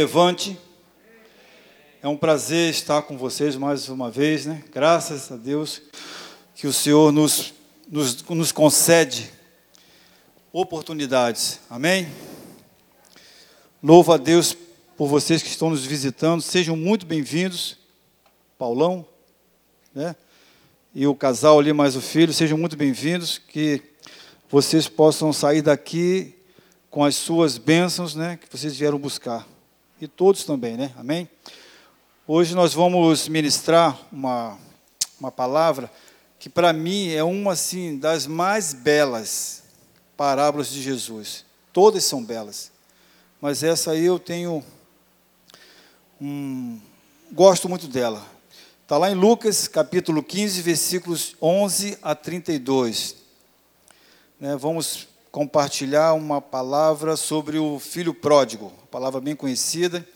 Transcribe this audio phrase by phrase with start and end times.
[0.00, 0.58] Levante.
[2.00, 4.64] É um prazer estar com vocês mais uma vez, né?
[4.72, 5.82] Graças a Deus
[6.54, 7.52] que o Senhor nos,
[7.86, 9.30] nos, nos concede
[10.50, 11.60] oportunidades.
[11.68, 12.08] Amém?
[13.82, 14.56] Louvo a Deus
[14.96, 16.40] por vocês que estão nos visitando.
[16.40, 17.76] Sejam muito bem-vindos.
[18.56, 19.06] Paulão,
[19.94, 20.16] né?
[20.94, 23.36] E o casal ali, mais o filho, sejam muito bem-vindos.
[23.36, 23.82] Que
[24.48, 26.34] vocês possam sair daqui
[26.90, 28.38] com as suas bênçãos, né?
[28.38, 29.51] Que vocês vieram buscar
[30.02, 30.92] e todos também, né?
[30.96, 31.30] Amém?
[32.26, 34.58] Hoje nós vamos ministrar uma,
[35.20, 35.88] uma palavra
[36.40, 39.62] que para mim é uma assim das mais belas
[40.16, 41.44] parábolas de Jesus.
[41.72, 42.72] Todas são belas,
[43.40, 44.64] mas essa aí eu tenho
[47.30, 48.26] gosto muito dela.
[48.82, 53.14] Está lá em Lucas capítulo 15, versículos 11 a 32.
[54.40, 60.06] Né, vamos compartilhar uma palavra sobre o filho pródigo, palavra bem conhecida,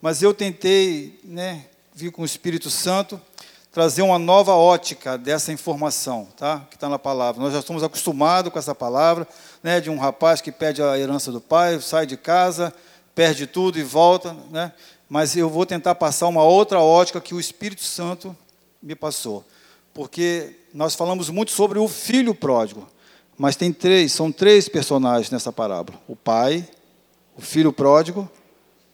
[0.00, 3.20] mas eu tentei, né, vir com o Espírito Santo,
[3.70, 6.66] trazer uma nova ótica dessa informação, tá?
[6.70, 7.42] Que está na palavra.
[7.42, 9.28] Nós já estamos acostumados com essa palavra,
[9.62, 12.72] né, de um rapaz que pede a herança do pai, sai de casa,
[13.14, 14.72] perde tudo e volta, né?
[15.10, 18.34] Mas eu vou tentar passar uma outra ótica que o Espírito Santo
[18.82, 19.44] me passou,
[19.92, 22.88] porque nós falamos muito sobre o filho pródigo.
[23.36, 26.66] Mas tem três, são três personagens nessa parábola: o pai,
[27.36, 28.30] o filho pródigo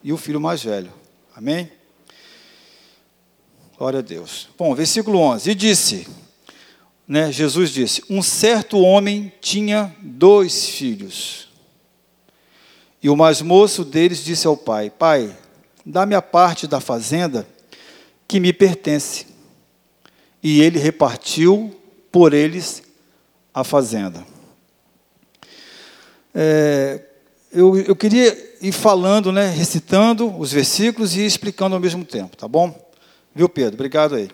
[0.02, 0.92] e o filho mais velho.
[1.34, 1.70] Amém?
[3.76, 4.48] Glória a Deus.
[4.58, 5.50] Bom, versículo 11.
[5.50, 6.08] E disse,
[7.06, 11.48] né, Jesus disse: Um certo homem tinha dois filhos.
[13.02, 15.34] E o mais moço deles disse ao pai: Pai,
[15.86, 17.48] dá-me a parte da fazenda
[18.26, 19.26] que me pertence.
[20.42, 21.74] E ele repartiu
[22.12, 22.82] por eles
[23.54, 24.24] a fazenda.
[26.34, 27.07] É,
[27.50, 32.46] eu, eu queria ir falando, né, recitando os versículos e explicando ao mesmo tempo, tá
[32.46, 32.76] bom?
[33.34, 33.74] Viu, Pedro?
[33.74, 34.28] Obrigado aí.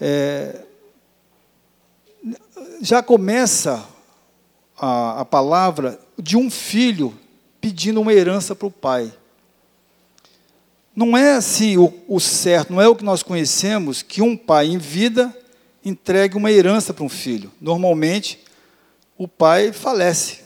[0.00, 0.60] É,
[2.80, 3.86] já começa
[4.76, 7.16] a, a palavra de um filho
[7.60, 9.12] pedindo uma herança para o pai.
[10.94, 14.66] Não é assim o, o, certo, não é o que nós conhecemos que um pai
[14.66, 15.34] em vida
[15.84, 17.50] entregue uma herança para um filho.
[17.60, 18.38] Normalmente,
[19.16, 20.40] o pai falece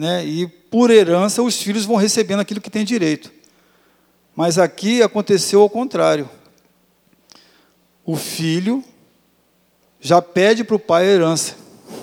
[0.00, 0.24] né?
[0.24, 3.30] e por herança os filhos vão recebendo aquilo que tem direito.
[4.34, 6.26] Mas aqui aconteceu ao contrário.
[8.02, 8.82] O filho
[10.00, 11.54] já pede para o pai a herança.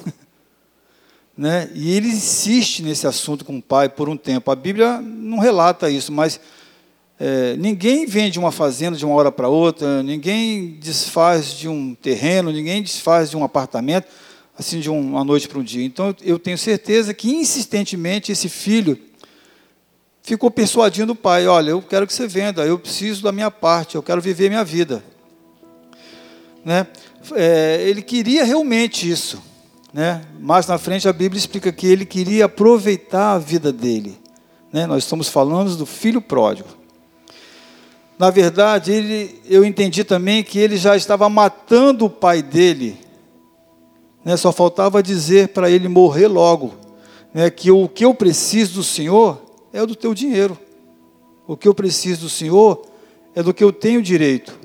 [1.36, 1.72] né?
[1.74, 4.52] E ele insiste nesse assunto com o pai por um tempo.
[4.52, 6.40] A Bíblia não relata isso, mas
[7.20, 12.52] é, ninguém vende uma fazenda de uma hora para outra, ninguém desfaz de um terreno,
[12.52, 14.06] ninguém desfaz de um apartamento
[14.58, 15.86] assim de uma noite para um dia.
[15.86, 18.98] Então eu tenho certeza que insistentemente esse filho
[20.24, 23.96] ficou persuadindo o pai: olha, eu quero que você venda, eu preciso da minha parte,
[23.96, 25.04] eu quero viver minha vida.
[26.66, 26.88] Né?
[27.34, 29.42] É, ele queria realmente isso.
[29.94, 30.22] Né?
[30.40, 34.20] Mais na frente a Bíblia explica que ele queria aproveitar a vida dele.
[34.72, 34.86] Né?
[34.86, 36.68] Nós estamos falando do filho pródigo.
[38.20, 43.07] Na verdade, ele, eu entendi também que ele já estava matando o pai dele
[44.28, 46.74] né, só faltava dizer para ele morrer logo,
[47.34, 50.60] né, que o que eu preciso do Senhor é do teu dinheiro.
[51.48, 52.86] O que eu preciso do Senhor
[53.34, 54.60] é do que eu tenho direito.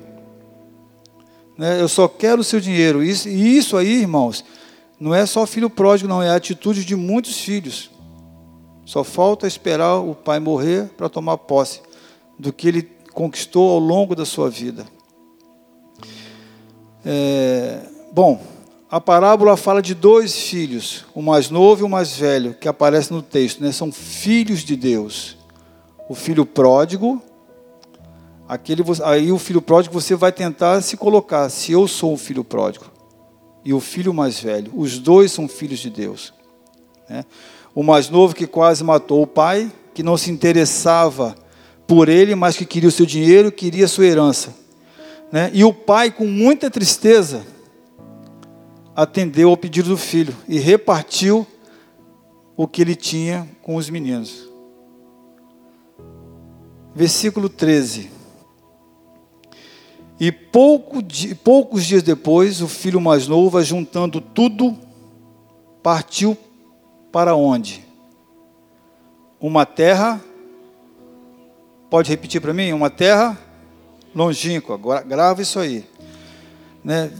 [1.57, 3.01] Né, eu só quero o seu dinheiro.
[3.01, 4.43] Isso, e isso aí, irmãos,
[4.99, 7.89] não é só filho pródigo, não, é a atitude de muitos filhos.
[8.83, 11.79] Só falta esperar o pai morrer para tomar posse
[12.37, 14.85] do que ele conquistou ao longo da sua vida.
[17.05, 17.79] É,
[18.11, 18.51] bom,
[18.93, 23.17] a parábola fala de dois filhos, o mais novo e o mais velho, que aparecem
[23.17, 23.71] no texto, né?
[23.71, 25.35] são filhos de Deus.
[26.07, 27.19] O filho pródigo,
[28.47, 32.43] aquele, aí o filho pródigo você vai tentar se colocar, se eu sou o filho
[32.43, 32.85] pródigo,
[33.65, 36.31] e o filho mais velho, os dois são filhos de Deus.
[37.09, 37.25] Né?
[37.73, 41.35] O mais novo que quase matou o pai, que não se interessava
[41.87, 44.53] por ele, mas que queria o seu dinheiro, queria a sua herança.
[45.31, 45.49] Né?
[45.51, 47.52] E o pai, com muita tristeza,
[48.95, 51.45] atendeu ao pedido do filho e repartiu
[52.55, 54.47] o que ele tinha com os meninos.
[56.93, 58.11] Versículo 13.
[60.19, 60.99] E pouco,
[61.43, 64.77] poucos dias depois, o filho mais novo, juntando tudo,
[65.81, 66.37] partiu
[67.11, 67.83] para onde?
[69.39, 70.21] Uma terra.
[71.89, 72.71] Pode repetir para mim?
[72.71, 73.37] Uma terra
[74.15, 74.79] longínqua.
[75.03, 75.83] Grava isso aí.
[76.83, 77.11] Né?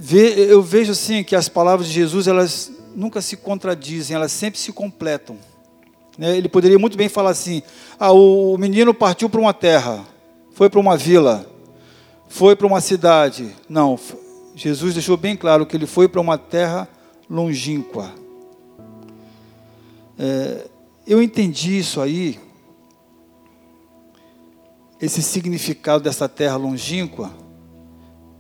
[0.50, 4.72] Eu vejo assim que as palavras de Jesus elas nunca se contradizem, elas sempre se
[4.72, 5.38] completam.
[6.18, 6.38] Né?
[6.38, 7.64] Ele poderia muito bem falar assim:
[8.00, 10.06] ah, o menino partiu para uma terra,
[10.54, 11.50] foi para uma vila,
[12.28, 13.56] foi para uma cidade.
[13.70, 13.98] Não,
[14.56, 16.88] Jesus deixou bem claro que ele foi para uma terra
[17.30, 18.12] longínqua.
[20.20, 20.68] É,
[21.08, 22.40] eu entendi isso aí,
[25.02, 27.32] esse significado dessa terra longínqua,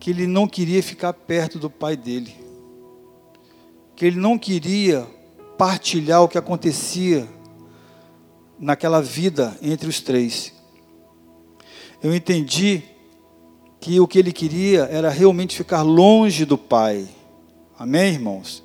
[0.03, 2.35] que ele não queria ficar perto do pai dele,
[3.95, 5.07] que ele não queria
[5.57, 7.25] partilhar o que acontecia
[8.59, 10.51] naquela vida entre os três.
[12.03, 12.83] Eu entendi
[13.79, 17.07] que o que ele queria era realmente ficar longe do pai.
[17.79, 18.61] Amém, irmãos?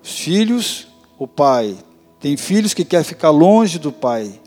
[0.00, 0.86] Os filhos,
[1.18, 1.76] o pai.
[2.20, 4.40] Tem filhos que quer ficar longe do pai.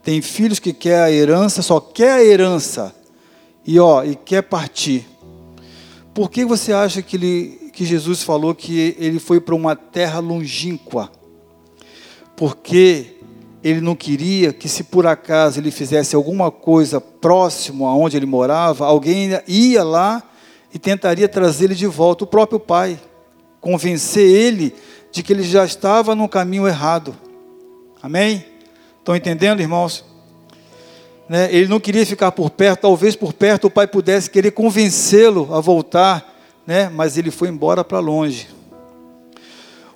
[0.00, 2.95] Tem filhos que quer a herança, só quer a herança.
[3.66, 5.06] E ó, e quer partir.
[6.14, 10.20] Por que você acha que, ele, que Jesus falou que ele foi para uma terra
[10.20, 11.10] longínqua?
[12.36, 13.16] Porque
[13.62, 18.86] ele não queria que se por acaso ele fizesse alguma coisa próximo aonde ele morava,
[18.86, 20.22] alguém ia lá
[20.72, 23.00] e tentaria trazer ele de volta, o próprio pai,
[23.60, 24.72] convencer ele
[25.10, 27.16] de que ele já estava no caminho errado.
[28.00, 28.44] Amém?
[29.00, 30.04] Estão entendendo, irmãos?
[31.28, 31.52] Né?
[31.52, 35.60] Ele não queria ficar por perto, talvez por perto o pai pudesse querer convencê-lo a
[35.60, 36.34] voltar,
[36.66, 36.88] né?
[36.88, 38.48] mas ele foi embora para longe.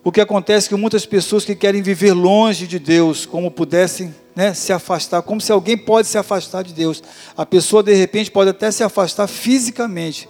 [0.03, 4.15] O que acontece é que muitas pessoas que querem viver longe de Deus, como pudessem
[4.35, 7.03] né, se afastar, como se alguém pode se afastar de Deus.
[7.37, 10.27] A pessoa de repente pode até se afastar fisicamente,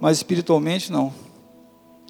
[0.00, 1.12] mas espiritualmente não.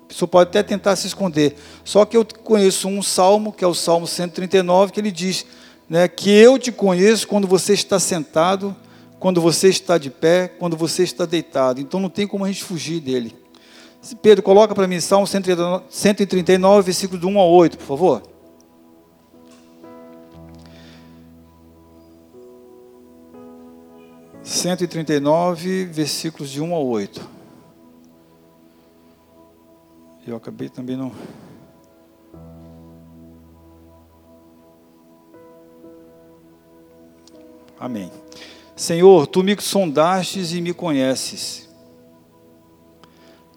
[0.02, 1.54] A pessoa pode até tentar se esconder.
[1.82, 5.46] Só que eu conheço um salmo, que é o Salmo 139, que ele diz
[5.88, 8.76] né, que eu te conheço quando você está sentado,
[9.18, 11.80] quando você está de pé, quando você está deitado.
[11.80, 13.34] Então não tem como a gente fugir dele.
[14.22, 18.22] Pedro, coloca para mim Salmo 139, versículo de 1 a 8, por favor.
[24.42, 27.20] Cento e trinta e nove, versículos de 1 a 8.
[30.26, 31.12] Eu acabei também não.
[37.80, 38.10] Amém.
[38.74, 41.68] Senhor, tu me sondastes e me conheces.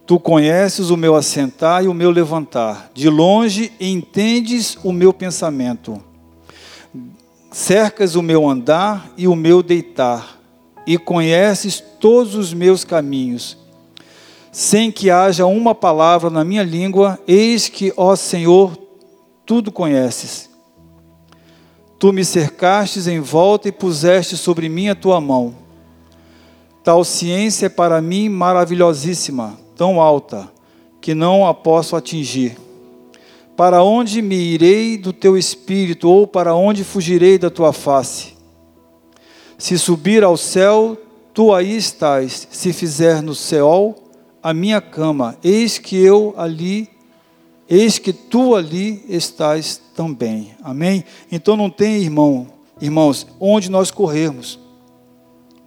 [0.06, 2.92] Tu conheces o meu assentar e o meu levantar.
[2.94, 6.04] De longe entendes o meu pensamento.
[7.52, 10.40] Cercas o meu andar e o meu deitar,
[10.88, 13.58] e conheces todos os meus caminhos.
[14.52, 18.78] Sem que haja uma palavra na minha língua, eis que, ó Senhor,
[19.46, 20.51] tudo conheces.
[22.02, 25.54] Tu me cercastes em volta e puseste sobre mim a tua mão.
[26.84, 30.52] Tal ciência é para mim maravilhosíssima tão alta
[31.00, 32.58] que não a posso atingir.
[33.56, 38.34] Para onde me irei do teu espírito, ou para onde fugirei da tua face?
[39.56, 40.98] Se subir ao céu,
[41.36, 42.48] tu aí estás.
[42.50, 43.94] Se fizer no céu
[44.42, 46.90] a minha cama, eis que eu ali,
[47.72, 50.54] eis que tu ali estás também.
[50.62, 51.04] Amém?
[51.32, 52.48] Então não tem, irmão,
[52.80, 54.60] irmãos, onde nós corrermos.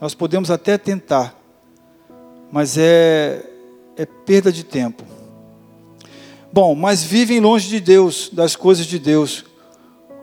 [0.00, 1.34] Nós podemos até tentar,
[2.52, 3.50] mas é
[3.96, 5.04] é perda de tempo.
[6.52, 9.44] Bom, mas vivem longe de Deus, das coisas de Deus.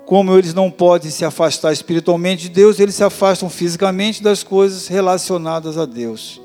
[0.06, 4.88] Como eles não podem se afastar espiritualmente de Deus, eles se afastam fisicamente das coisas
[4.88, 6.42] relacionadas a Deus.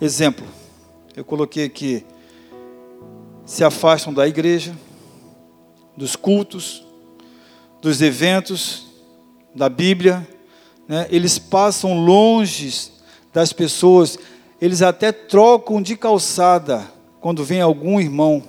[0.00, 0.44] Exemplo,
[1.16, 2.04] eu coloquei aqui:
[3.46, 4.76] se afastam da igreja,
[5.96, 6.84] dos cultos,
[7.80, 8.86] dos eventos,
[9.54, 10.28] da Bíblia,
[10.86, 11.06] né?
[11.08, 12.92] eles passam longe
[13.32, 14.18] das pessoas
[14.60, 16.86] eles até trocam de calçada
[17.20, 18.42] quando vem algum irmão,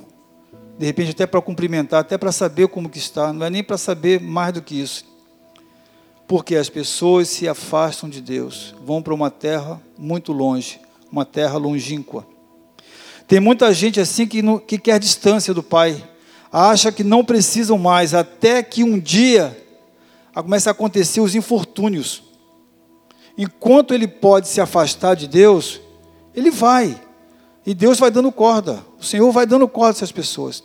[0.77, 3.77] de repente até para cumprimentar, até para saber como que está, não é nem para
[3.77, 5.05] saber mais do que isso.
[6.27, 10.79] Porque as pessoas se afastam de Deus, vão para uma terra muito longe,
[11.11, 12.25] uma terra longínqua.
[13.27, 16.01] Tem muita gente assim que, não, que quer distância do Pai,
[16.51, 19.65] acha que não precisam mais, até que um dia
[20.33, 22.23] comece a acontecer os infortúnios.
[23.37, 25.81] Enquanto ele pode se afastar de Deus,
[26.33, 26.99] ele vai.
[27.65, 28.83] E Deus vai dando corda.
[28.99, 30.63] O Senhor vai dando corda a essas pessoas.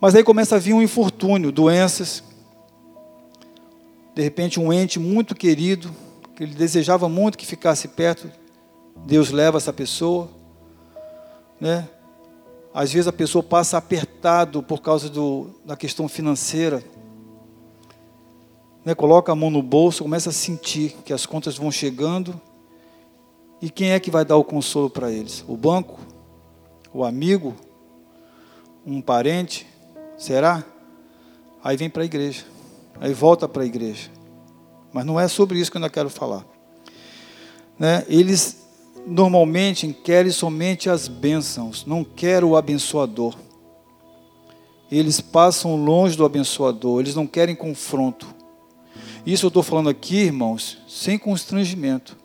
[0.00, 2.24] Mas aí começa a vir um infortúnio, doenças.
[4.14, 5.94] De repente, um ente muito querido,
[6.34, 8.30] que ele desejava muito que ficasse perto,
[9.06, 10.28] Deus leva essa pessoa.
[11.60, 11.88] Né?
[12.72, 16.82] Às vezes a pessoa passa apertado por causa do, da questão financeira.
[18.84, 18.94] Né?
[18.94, 22.40] Coloca a mão no bolso, começa a sentir que as contas vão chegando
[23.60, 25.44] e quem é que vai dar o consolo para eles?
[25.46, 26.00] O banco?
[26.94, 27.54] O amigo?
[28.86, 29.66] Um parente?
[30.16, 30.64] Será?
[31.62, 32.44] Aí vem para a igreja.
[32.98, 34.10] Aí volta para a igreja.
[34.92, 36.44] Mas não é sobre isso que eu ainda quero falar.
[37.78, 38.04] Né?
[38.08, 38.60] Eles
[39.06, 43.34] normalmente querem somente as bênçãos, não querem o abençoador.
[44.90, 48.26] Eles passam longe do abençoador, eles não querem confronto.
[49.24, 52.16] Isso eu estou falando aqui, irmãos, sem constrangimento.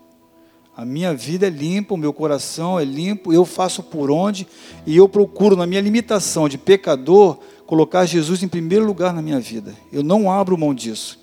[0.76, 4.48] A minha vida é limpa, o meu coração é limpo, eu faço por onde
[4.86, 9.40] e eu procuro, na minha limitação de pecador, colocar Jesus em primeiro lugar na minha
[9.40, 9.74] vida.
[9.92, 11.20] Eu não abro mão disso.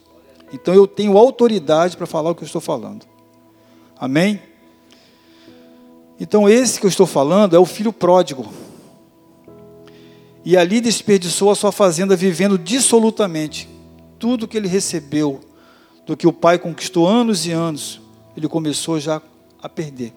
[0.53, 3.07] Então eu tenho autoridade para falar o que eu estou falando.
[3.99, 4.41] Amém?
[6.23, 8.47] Então esse que eu estou falando é o filho pródigo.
[10.45, 13.69] E ali desperdiçou a sua fazenda vivendo dissolutamente.
[14.21, 15.41] Tudo que ele recebeu,
[16.07, 18.00] do que o pai conquistou anos e anos,
[18.37, 19.21] ele começou já
[19.61, 20.12] a perder.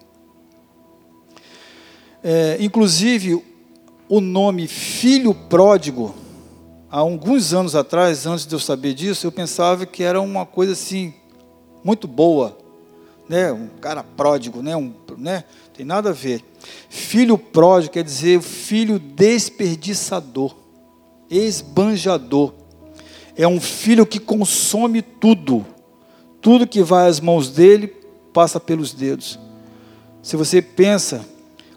[2.22, 3.44] É, inclusive,
[4.08, 6.14] o nome filho pródigo
[6.88, 10.72] há alguns anos atrás, antes de eu saber disso, eu pensava que era uma coisa
[10.72, 11.12] assim,
[11.82, 12.56] muito boa.
[13.28, 13.52] Né?
[13.52, 14.76] Um cara pródigo, né?
[14.76, 15.44] Um, né?
[15.74, 16.42] tem nada a ver.
[16.88, 20.54] Filho pródigo quer dizer filho desperdiçador,
[21.28, 22.54] esbanjador.
[23.36, 25.66] É um filho que consome tudo.
[26.40, 27.88] Tudo que vai às mãos dele
[28.32, 29.38] passa pelos dedos.
[30.22, 31.26] Se você pensa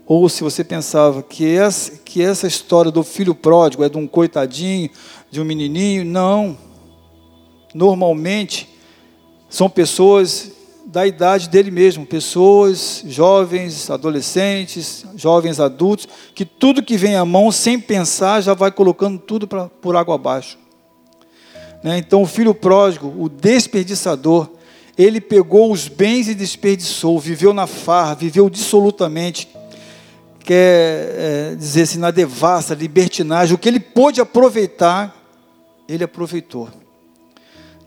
[0.06, 4.08] ou se você pensava que essa, que essa história do filho pródigo é de um
[4.08, 4.90] coitadinho,
[5.30, 6.58] de um menininho, não.
[7.76, 8.68] Normalmente
[9.50, 10.52] são pessoas
[10.92, 17.52] da idade dele mesmo, pessoas jovens, adolescentes, jovens adultos, que tudo que vem à mão,
[17.52, 20.58] sem pensar, já vai colocando tudo pra, por água abaixo.
[21.84, 22.00] Né?
[22.00, 24.50] Então, o filho pródigo, o desperdiçador,
[24.98, 29.48] ele pegou os bens e desperdiçou, viveu na farra, viveu dissolutamente,
[30.40, 30.56] quer
[31.52, 35.16] é, dizer assim, na devassa, libertinagem, o que ele pôde aproveitar,
[35.88, 36.68] ele aproveitou.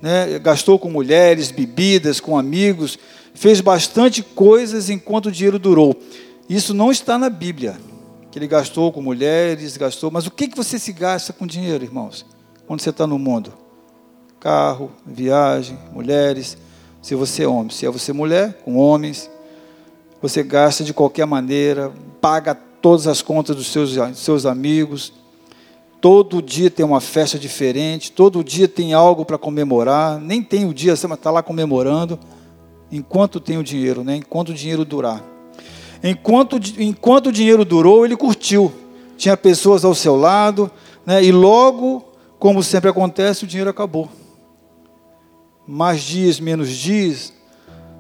[0.03, 0.39] Né?
[0.41, 2.99] Gastou com mulheres, bebidas, com amigos,
[3.33, 5.97] fez bastante coisas enquanto o dinheiro durou.
[6.49, 7.79] Isso não está na Bíblia,
[8.31, 11.85] que ele gastou com mulheres, gastou, mas o que, que você se gasta com dinheiro,
[11.85, 12.27] irmãos,
[12.67, 13.53] quando você está no mundo?
[14.41, 16.59] Carro, viagem, mulheres,
[17.01, 19.31] se você é homem, se é você mulher, com homens,
[20.21, 25.13] você gasta de qualquer maneira, paga todas as contas dos seus, seus amigos.
[26.03, 30.19] Todo dia tem uma festa diferente, todo dia tem algo para comemorar.
[30.19, 32.19] Nem tem o dia, você está lá comemorando,
[32.91, 34.17] enquanto tem o dinheiro, né?
[34.17, 35.23] enquanto o dinheiro durar.
[36.03, 38.73] Enquanto, enquanto o dinheiro durou, ele curtiu.
[39.17, 40.69] Tinha pessoas ao seu lado,
[41.07, 41.23] né?
[41.23, 42.05] e logo,
[42.37, 44.09] como sempre acontece, o dinheiro acabou.
[45.65, 47.33] Mais dias, menos dias,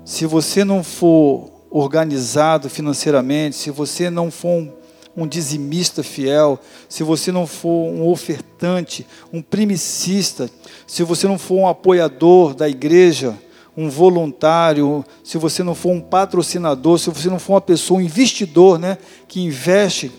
[0.05, 4.73] se você não for organizado financeiramente, se você não for um,
[5.17, 10.51] um dizimista fiel, se você não for um ofertante, um primicista,
[10.87, 13.39] se você não for um apoiador da igreja,
[13.77, 18.03] um voluntário, se você não for um patrocinador, se você não for uma pessoa, um
[18.03, 20.11] investidor, né, que investe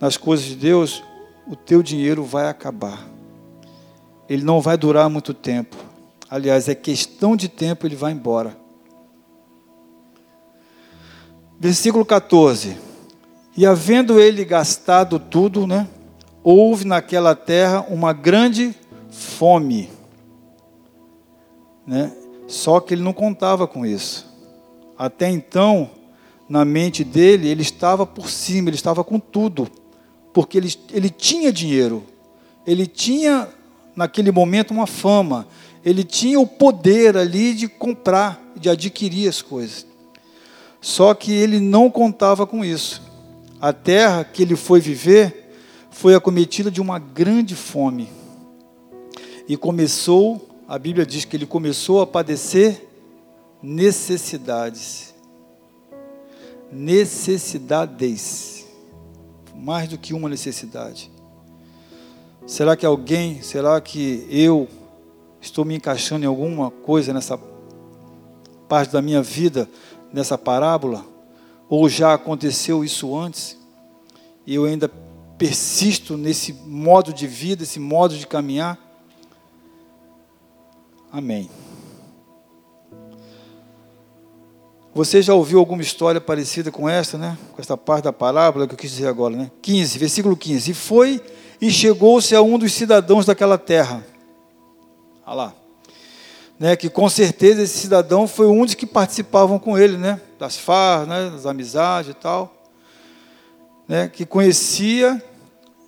[0.00, 1.02] nas coisas de Deus,
[1.46, 3.06] o teu dinheiro vai acabar.
[4.28, 5.76] Ele não vai durar muito tempo.
[6.28, 8.56] Aliás, é questão de tempo, ele vai embora.
[11.58, 12.85] Versículo 14.
[13.56, 15.88] E havendo ele gastado tudo, né,
[16.42, 18.74] houve naquela terra uma grande
[19.10, 19.88] fome.
[21.86, 22.12] Né?
[22.46, 24.26] Só que ele não contava com isso.
[24.98, 25.90] Até então,
[26.48, 29.68] na mente dele, ele estava por cima, ele estava com tudo.
[30.32, 32.04] Porque ele, ele tinha dinheiro,
[32.66, 33.48] ele tinha,
[33.94, 35.46] naquele momento, uma fama,
[35.84, 39.86] ele tinha o poder ali de comprar, de adquirir as coisas.
[40.80, 43.05] Só que ele não contava com isso.
[43.60, 45.50] A terra que ele foi viver
[45.90, 48.08] foi acometida de uma grande fome.
[49.48, 52.86] E começou, a Bíblia diz que ele começou a padecer
[53.62, 55.14] necessidades.
[56.70, 58.66] Necessidades.
[59.54, 61.10] Mais do que uma necessidade.
[62.46, 64.68] Será que alguém, será que eu
[65.40, 67.40] estou me encaixando em alguma coisa nessa
[68.68, 69.68] parte da minha vida
[70.12, 71.15] nessa parábola?
[71.68, 73.58] Ou já aconteceu isso antes?
[74.46, 74.88] E eu ainda
[75.36, 78.78] persisto nesse modo de vida, esse modo de caminhar?
[81.10, 81.50] Amém.
[84.94, 87.36] Você já ouviu alguma história parecida com esta, né?
[87.52, 89.50] Com esta parte da parábola que eu quis dizer agora, né?
[89.60, 90.70] 15, versículo 15.
[90.70, 91.20] E foi
[91.60, 94.06] e chegou-se a um dos cidadãos daquela terra.
[95.26, 95.65] Olha lá
[96.58, 100.56] né, que com certeza esse cidadão foi um dos que participavam com ele, né, das
[100.56, 102.54] farras, né, das amizades e tal,
[103.86, 105.22] né, que conhecia,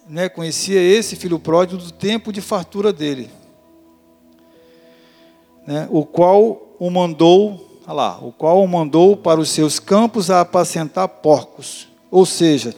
[0.09, 3.31] né, conhecia esse filho pródigo do tempo de fartura dele.
[5.67, 10.31] né, o qual o mandou, olha lá, o qual o mandou para os seus campos
[10.31, 11.89] a apacentar porcos.
[12.11, 12.75] Ou seja,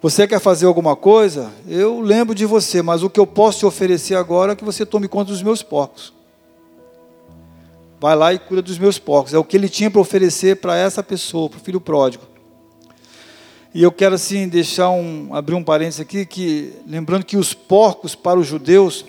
[0.00, 1.52] você quer fazer alguma coisa?
[1.68, 4.86] Eu lembro de você, mas o que eu posso te oferecer agora é que você
[4.86, 6.14] tome conta dos meus porcos.
[8.02, 9.32] Vai lá e cuida dos meus porcos.
[9.32, 12.24] É o que ele tinha para oferecer para essa pessoa, para o filho pródigo.
[13.72, 18.16] E eu quero assim deixar um abrir um parênteses aqui que lembrando que os porcos
[18.16, 19.04] para os judeus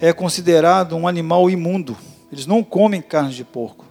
[0.00, 1.96] é considerado um animal imundo.
[2.32, 3.84] Eles não comem carne de porco.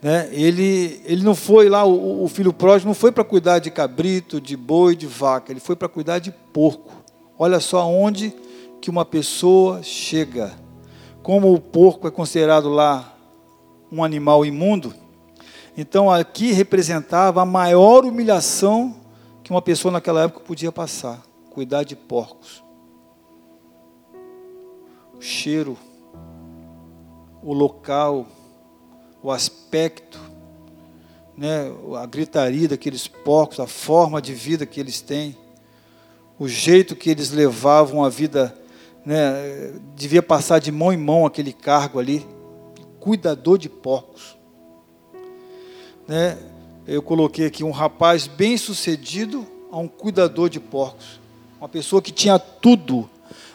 [0.00, 0.30] Né?
[0.32, 4.40] Ele, ele não foi lá, o, o filho pródigo não foi para cuidar de cabrito,
[4.40, 6.90] de boi, de vaca, ele foi para cuidar de porco.
[7.38, 8.32] Olha só onde
[8.80, 10.67] que uma pessoa chega.
[11.28, 13.14] Como o porco é considerado lá
[13.92, 14.94] um animal imundo,
[15.76, 18.96] então aqui representava a maior humilhação
[19.44, 22.64] que uma pessoa naquela época podia passar: cuidar de porcos.
[25.18, 25.76] O cheiro,
[27.42, 28.26] o local,
[29.22, 30.18] o aspecto,
[31.36, 31.70] né,
[32.00, 35.36] a gritaria daqueles porcos, a forma de vida que eles têm,
[36.38, 38.58] o jeito que eles levavam a vida,
[39.04, 42.26] né, devia passar de mão em mão aquele cargo ali,
[43.00, 44.36] cuidador de porcos.
[46.06, 46.38] Né,
[46.86, 51.20] eu coloquei aqui um rapaz bem sucedido a um cuidador de porcos,
[51.58, 53.08] uma pessoa que tinha tudo,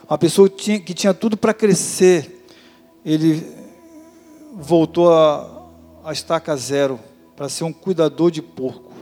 [0.08, 2.46] uma pessoa que tinha, que tinha tudo para crescer.
[3.04, 3.46] Ele
[4.54, 5.68] voltou a,
[6.04, 7.00] a estaca zero
[7.36, 8.94] para ser um cuidador de porco.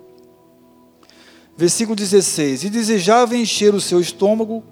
[1.58, 4.64] Versículo 16: E desejava encher o seu estômago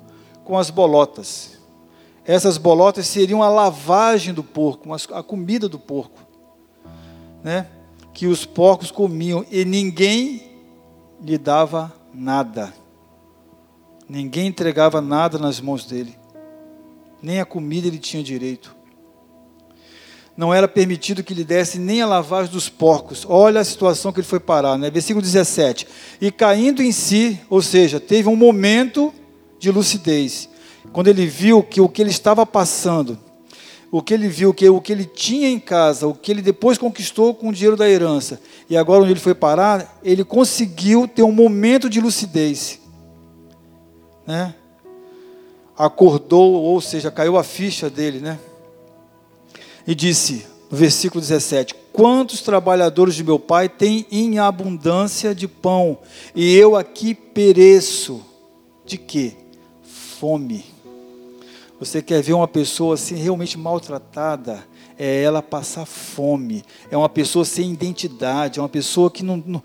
[0.44, 1.59] com as bolotas.
[2.30, 6.22] Essas bolotas seriam a lavagem do porco, a comida do porco,
[7.44, 7.66] né?
[8.14, 10.44] Que os porcos comiam e ninguém
[11.20, 12.72] lhe dava nada.
[14.08, 16.16] Ninguém entregava nada nas mãos dele.
[17.20, 18.78] Nem a comida ele tinha direito
[20.38, 23.26] não era permitido que lhe desse nem a lavagem dos porcos.
[23.28, 24.90] Olha a situação que ele foi parar, né?
[24.90, 25.86] Versículo 17.
[26.22, 29.14] E caindo em si, ou seja, teve um momento
[29.60, 30.48] de lucidez.
[30.92, 33.18] Quando ele viu que o que ele estava passando,
[33.92, 36.78] o que ele viu, que o que ele tinha em casa, o que ele depois
[36.78, 41.24] conquistou com o dinheiro da herança, e agora onde ele foi parar, ele conseguiu ter
[41.24, 42.80] um momento de lucidez.
[44.28, 44.54] Né?
[45.78, 48.38] Acordou, ou seja, caiu a ficha dele, né?
[49.90, 55.98] e disse, no versículo 17: Quantos trabalhadores de meu pai têm em abundância de pão,
[56.36, 58.24] e eu aqui pereço.
[58.86, 59.34] De quê?
[60.20, 60.64] Fome.
[61.80, 64.68] Você quer ver uma pessoa assim realmente maltratada?
[64.98, 66.62] É ela passar fome.
[66.92, 68.60] É uma pessoa sem identidade.
[68.60, 69.64] É uma pessoa que não, não,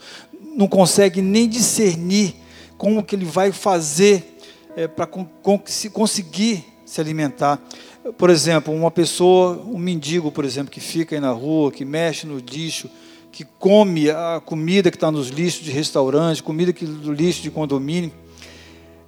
[0.57, 2.37] não consegue nem discernir
[2.79, 4.38] como que ele vai fazer
[4.77, 7.61] é, para conseguir se alimentar.
[8.16, 12.29] Por exemplo, uma pessoa, um mendigo, por exemplo, que fica aí na rua, que mexe
[12.29, 12.88] no lixo,
[13.33, 17.50] que come a comida que está nos lixos de restaurante, comida que, do lixo de
[17.50, 18.12] condomínio.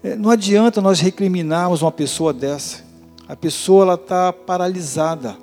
[0.03, 2.86] É, não adianta nós recriminarmos uma pessoa dessa.
[3.29, 5.37] A pessoa está paralisada.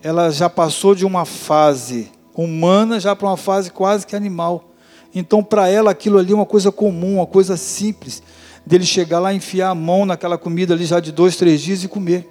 [0.00, 4.64] Ela já passou de uma fase humana já para uma fase quase que animal.
[5.12, 8.22] Então, para ela, aquilo ali é uma coisa comum, uma coisa simples
[8.64, 11.88] dele chegar lá, enfiar a mão naquela comida ali já de dois, três dias e
[11.88, 12.30] comer.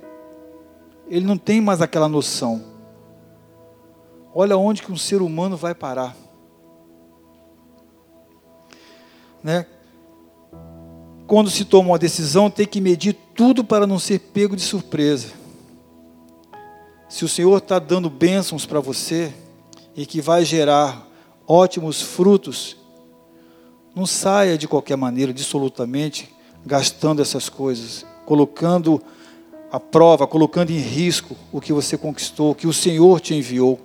[1.10, 2.64] Ele não tem mais aquela noção.
[4.34, 6.16] Olha onde que um ser humano vai parar.
[9.44, 9.66] Né?
[11.28, 15.28] Quando se toma uma decisão, tem que medir tudo para não ser pego de surpresa.
[17.10, 19.34] Se o Senhor está dando bênçãos para você
[19.94, 21.06] e que vai gerar
[21.46, 22.78] ótimos frutos,
[23.94, 26.34] não saia de qualquer maneira, absolutamente,
[26.66, 29.02] gastando essas coisas, colocando
[29.70, 33.80] a prova, colocando em risco o que você conquistou, o que o Senhor te enviou.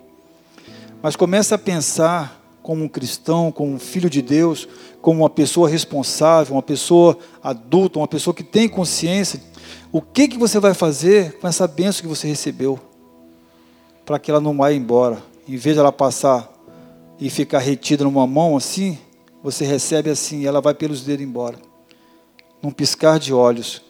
[1.03, 4.68] Mas comece a pensar como um cristão, como um filho de Deus,
[5.01, 9.42] como uma pessoa responsável, uma pessoa adulta, uma pessoa que tem consciência,
[9.90, 12.79] o que, que você vai fazer com essa bênção que você recebeu,
[14.07, 16.51] para que ela não vá embora, em vez de ela passar
[17.18, 18.98] e ficar retida numa mão assim,
[19.42, 21.59] você recebe assim, ela vai pelos dedos embora.
[22.62, 23.83] Num piscar de olhos.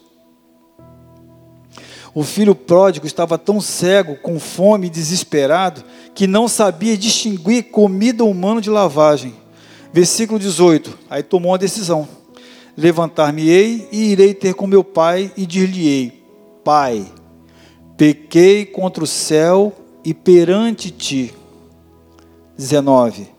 [2.13, 8.23] O filho pródigo estava tão cego, com fome e desesperado, que não sabia distinguir comida
[8.23, 9.33] humana de lavagem.
[9.91, 10.97] Versículo 18.
[11.09, 12.07] Aí tomou uma decisão:
[12.77, 16.23] Levantar-me-ei e irei ter com meu pai e dir-lhe-ei:
[16.63, 17.05] Pai,
[17.97, 19.73] pequei contra o céu
[20.05, 21.33] e perante ti.
[22.55, 23.33] 19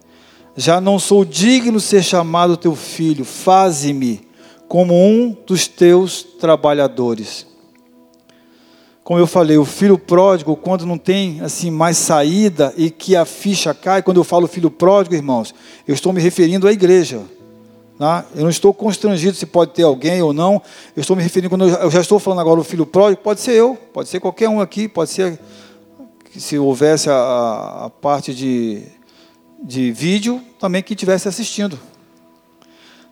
[0.57, 4.21] já não sou digno ser chamado teu filho, faze-me
[4.69, 7.47] como um dos teus trabalhadores.
[9.05, 13.27] Como eu falei, o filho pródigo, quando não tem assim mais saída e que a
[13.27, 15.55] ficha cai, quando eu falo filho pródigo, irmãos,
[15.87, 17.21] eu estou me referindo à igreja.
[17.99, 18.25] Tá?
[18.35, 20.61] Eu não estou constrangido se pode ter alguém ou não.
[20.97, 23.53] Eu estou me referindo, quando eu já estou falando agora o filho pródigo, pode ser
[23.53, 25.39] eu, pode ser qualquer um aqui, pode ser
[26.35, 28.83] se houvesse a, a parte de,
[29.63, 31.79] de vídeo, também que estivesse assistindo.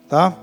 [0.08, 0.36] Tá?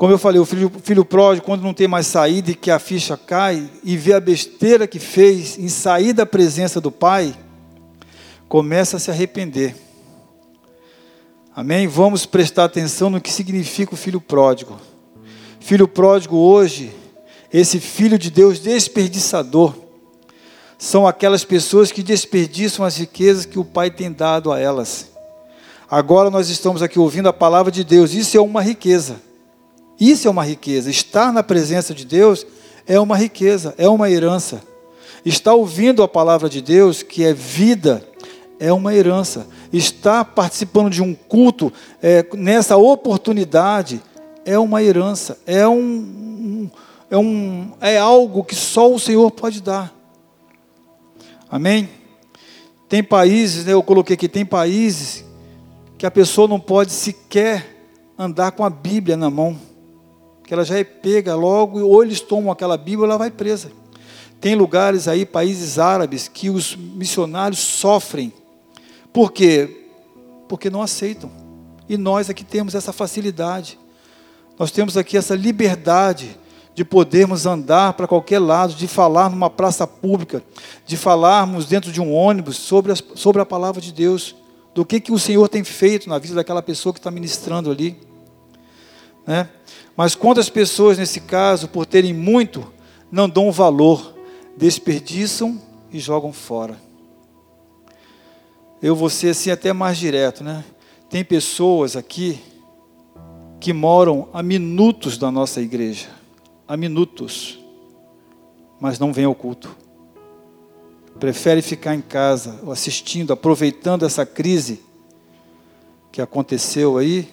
[0.00, 2.78] Como eu falei, o filho, filho pródigo, quando não tem mais saída e que a
[2.78, 7.34] ficha cai, e vê a besteira que fez em sair da presença do pai,
[8.48, 9.76] começa a se arrepender.
[11.54, 11.86] Amém?
[11.86, 14.80] Vamos prestar atenção no que significa o filho pródigo.
[15.60, 16.90] Filho pródigo hoje,
[17.52, 19.74] esse filho de Deus desperdiçador,
[20.78, 25.10] são aquelas pessoas que desperdiçam as riquezas que o pai tem dado a elas.
[25.90, 29.28] Agora nós estamos aqui ouvindo a palavra de Deus, isso é uma riqueza.
[30.00, 30.90] Isso é uma riqueza.
[30.90, 32.46] Estar na presença de Deus
[32.86, 34.62] é uma riqueza, é uma herança.
[35.24, 38.02] Estar ouvindo a palavra de Deus, que é vida,
[38.58, 39.46] é uma herança.
[39.70, 41.70] Estar participando de um culto
[42.02, 44.00] é, nessa oportunidade
[44.44, 46.70] é uma herança, é um,
[47.10, 49.94] é um é algo que só o Senhor pode dar.
[51.50, 51.90] Amém?
[52.88, 55.24] Tem países, né, eu coloquei aqui, tem países
[55.98, 57.76] que a pessoa não pode sequer
[58.18, 59.56] andar com a Bíblia na mão
[60.50, 63.70] que ela já é pega logo, ou eles tomam aquela Bíblia ela vai presa.
[64.40, 68.32] Tem lugares aí, países árabes, que os missionários sofrem.
[69.12, 69.86] Por quê?
[70.48, 71.30] Porque não aceitam.
[71.88, 73.78] E nós aqui temos essa facilidade.
[74.58, 76.36] Nós temos aqui essa liberdade
[76.74, 80.42] de podermos andar para qualquer lado, de falar numa praça pública,
[80.84, 84.34] de falarmos dentro de um ônibus sobre, as, sobre a palavra de Deus,
[84.74, 87.96] do que, que o Senhor tem feito na vida daquela pessoa que está ministrando ali.
[89.24, 89.48] Né?
[90.00, 92.66] Mas quantas pessoas, nesse caso, por terem muito,
[93.12, 94.14] não dão valor,
[94.56, 95.60] desperdiçam
[95.92, 96.80] e jogam fora.
[98.80, 100.64] Eu vou ser assim até mais direto, né?
[101.10, 102.40] Tem pessoas aqui
[103.60, 106.08] que moram a minutos da nossa igreja,
[106.66, 107.58] a minutos,
[108.80, 109.76] mas não vêm ao culto.
[111.18, 114.80] Prefere ficar em casa, assistindo, aproveitando essa crise
[116.10, 117.28] que aconteceu aí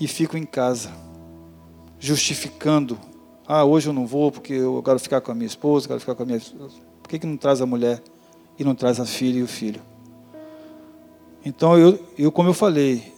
[0.00, 1.07] e ficam em casa
[1.98, 2.98] justificando.
[3.46, 6.14] Ah, hoje eu não vou porque eu quero ficar com a minha esposa, quero ficar
[6.14, 6.40] com a minha.
[6.40, 8.02] Por que, que não traz a mulher
[8.58, 9.80] e não traz a filha e o filho?
[11.44, 13.12] Então, eu, eu, como eu falei,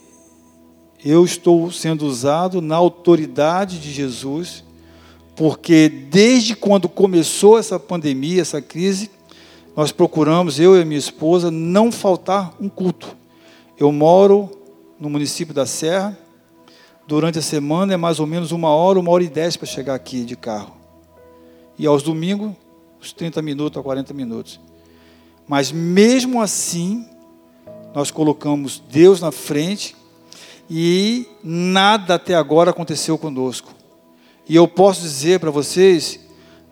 [1.03, 4.63] eu estou sendo usado na autoridade de Jesus,
[5.35, 9.09] porque desde quando começou essa pandemia, essa crise,
[9.75, 13.17] nós procuramos, eu e minha esposa, não faltar um culto.
[13.77, 14.49] Eu moro
[14.99, 16.17] no município da Serra,
[17.11, 19.95] Durante a semana é mais ou menos uma hora, uma hora e dez para chegar
[19.95, 20.77] aqui de carro.
[21.77, 22.53] E aos domingos,
[23.01, 24.61] uns 30 minutos a 40 minutos.
[25.45, 27.05] Mas mesmo assim,
[27.93, 29.93] nós colocamos Deus na frente
[30.69, 33.73] e nada até agora aconteceu conosco.
[34.47, 36.17] E eu posso dizer para vocês,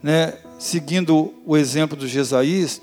[0.02, 2.82] né, seguindo o exemplo do Jesaís,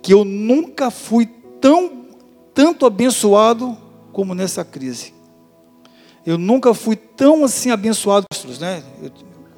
[0.00, 1.26] que eu nunca fui
[1.60, 2.06] tão
[2.54, 3.76] tanto abençoado
[4.10, 5.17] como nessa crise.
[6.28, 8.26] Eu nunca fui tão assim abençoado,
[8.60, 8.82] né?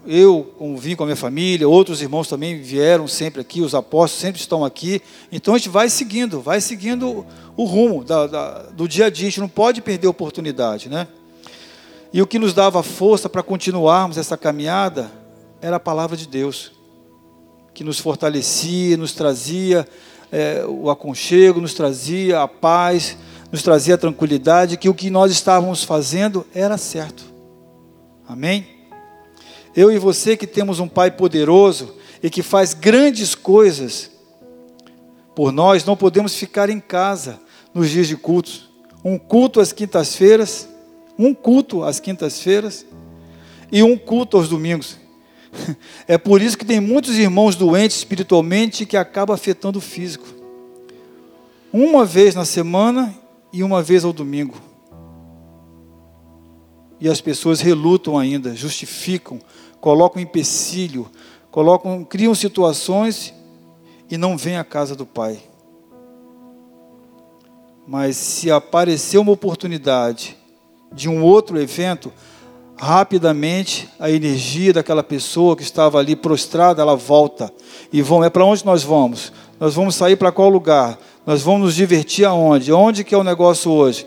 [0.06, 4.40] Eu, vim com a minha família, outros irmãos também vieram sempre aqui, os apóstolos sempre
[4.40, 5.02] estão aqui.
[5.33, 9.26] Então a gente vai seguindo, vai seguindo o rumo da, da, do dia a dia.
[9.26, 11.09] A gente não pode perder a oportunidade, né?
[12.12, 15.11] E o que nos dava força para continuarmos essa caminhada
[15.61, 16.70] era a palavra de Deus,
[17.74, 19.88] que nos fortalecia, nos trazia
[20.30, 23.16] é, o aconchego, nos trazia a paz
[23.50, 27.24] nos trazia tranquilidade que o que nós estávamos fazendo era certo.
[28.28, 28.66] Amém?
[29.74, 34.10] Eu e você que temos um Pai poderoso e que faz grandes coisas
[35.34, 37.40] por nós, não podemos ficar em casa
[37.72, 38.68] nos dias de cultos.
[39.04, 40.68] Um culto às quintas-feiras,
[41.18, 42.84] um culto às quintas-feiras
[43.72, 44.98] e um culto aos domingos.
[46.06, 50.26] É por isso que tem muitos irmãos doentes espiritualmente que acaba afetando o físico.
[51.72, 53.14] Uma vez na semana
[53.52, 54.56] e uma vez ao domingo.
[57.00, 59.40] E as pessoas relutam ainda, justificam,
[59.80, 61.08] colocam empecilho,
[61.50, 63.34] colocam, criam situações
[64.10, 65.40] e não vêm à casa do Pai.
[67.86, 70.36] Mas se aparecer uma oportunidade
[70.92, 72.12] de um outro evento,
[72.76, 77.52] rapidamente a energia daquela pessoa que estava ali prostrada, ela volta.
[77.92, 79.32] E vão, é para onde nós vamos?
[79.58, 80.98] Nós vamos sair para qual lugar?
[81.26, 82.72] Nós vamos nos divertir aonde?
[82.72, 84.06] Onde que é o negócio hoje?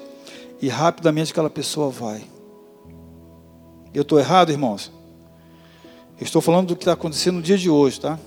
[0.62, 2.24] E rapidamente aquela pessoa vai.
[3.94, 4.92] Eu estou errado, irmãos?
[6.20, 8.20] Estou falando do que está acontecendo no dia de hoje, tá?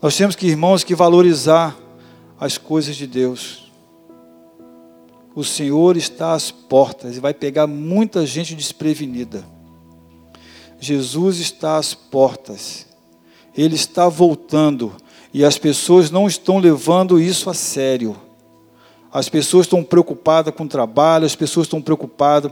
[0.00, 1.76] Nós temos que, irmãos, que valorizar
[2.40, 3.70] as coisas de Deus.
[5.34, 9.44] O Senhor está às portas e vai pegar muita gente desprevenida.
[10.80, 12.86] Jesus está às portas.
[13.56, 14.94] Ele está voltando
[15.38, 18.16] e as pessoas não estão levando isso a sério.
[19.12, 22.50] As pessoas estão preocupadas com o trabalho, as pessoas estão preocupadas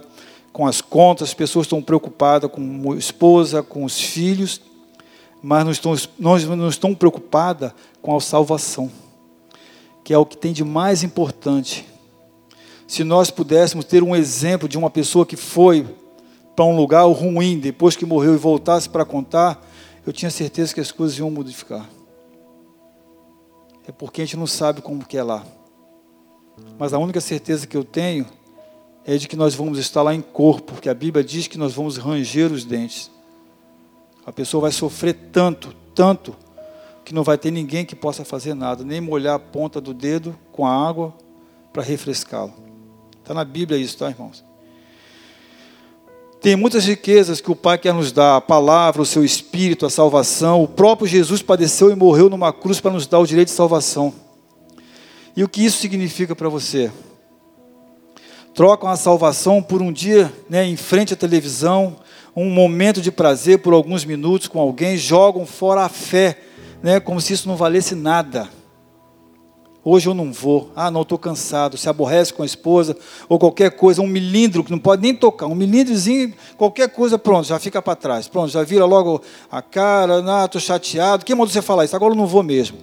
[0.53, 4.61] com as contas, as pessoas estão preocupadas com a esposa, com os filhos,
[5.43, 8.89] mas não estão, não estão preocupadas com a salvação,
[10.05, 11.85] que é o que tem de mais importante.
[12.87, 15.85] Se nós pudéssemos ter um exemplo de uma pessoa que foi
[16.55, 19.61] para um lugar ruim, depois que morreu e voltasse para contar,
[20.07, 21.96] eu tinha certeza que as coisas iam modificar.
[23.87, 25.45] É porque a gente não sabe como que é lá.
[26.79, 28.27] Mas a única certeza que eu tenho
[29.05, 31.75] é de que nós vamos estar lá em corpo, porque a Bíblia diz que nós
[31.75, 33.11] vamos ranger os dentes.
[34.25, 36.35] A pessoa vai sofrer tanto, tanto,
[37.05, 40.37] que não vai ter ninguém que possa fazer nada, nem molhar a ponta do dedo
[40.51, 41.15] com a água
[41.73, 42.53] para refrescá-lo.
[43.21, 44.45] Está na Bíblia isso, tá, irmãos?
[46.41, 49.91] Tem muitas riquezas que o Pai quer nos dar, a palavra, o seu espírito, a
[49.91, 50.63] salvação.
[50.63, 54.13] O próprio Jesus padeceu e morreu numa cruz para nos dar o direito de salvação.
[55.37, 56.91] E o que isso significa para você?
[58.57, 61.99] trocam a salvação por um dia né, em frente à televisão,
[62.35, 66.39] um momento de prazer por alguns minutos com alguém, jogam fora a fé,
[66.83, 68.49] né, como se isso não valesse nada.
[69.89, 72.97] Hoje eu não vou, ah, não, estou cansado, se aborrece com a esposa,
[73.29, 77.47] ou qualquer coisa, um milímetro que não pode nem tocar, um milímetrozinho, qualquer coisa, pronto,
[77.47, 81.53] já fica para trás, pronto, já vira logo a cara, ah, estou chateado, quem mandou
[81.53, 81.95] você falar isso?
[81.95, 82.77] Agora eu não vou mesmo.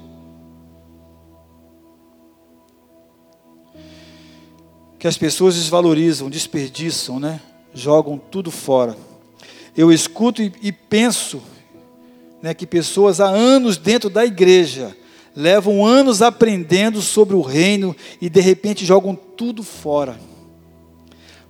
[4.98, 7.42] que as pessoas desvalorizam, desperdiçam, né?
[7.74, 8.96] jogam tudo fora.
[9.76, 11.44] Eu escuto e, e penso
[12.42, 14.96] né, que pessoas há anos dentro da igreja
[15.36, 20.17] levam anos aprendendo sobre o reino e de repente jogam tudo fora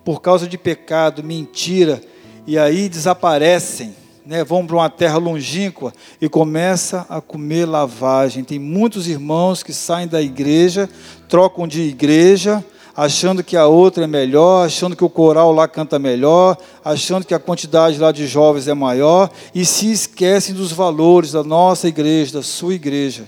[0.04, 2.02] por causa de pecado, mentira,
[2.46, 8.44] e aí desaparecem, né, vão para uma terra longínqua e começa a comer lavagem.
[8.44, 10.90] Tem muitos irmãos que saem da igreja,
[11.30, 12.64] trocam de igreja,
[12.96, 17.34] achando que a outra é melhor, achando que o coral lá canta melhor, achando que
[17.34, 22.34] a quantidade lá de jovens é maior e se esquecem dos valores da nossa igreja,
[22.34, 23.28] da sua igreja.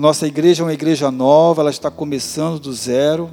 [0.00, 3.30] Nossa igreja é uma igreja nova, ela está começando do zero,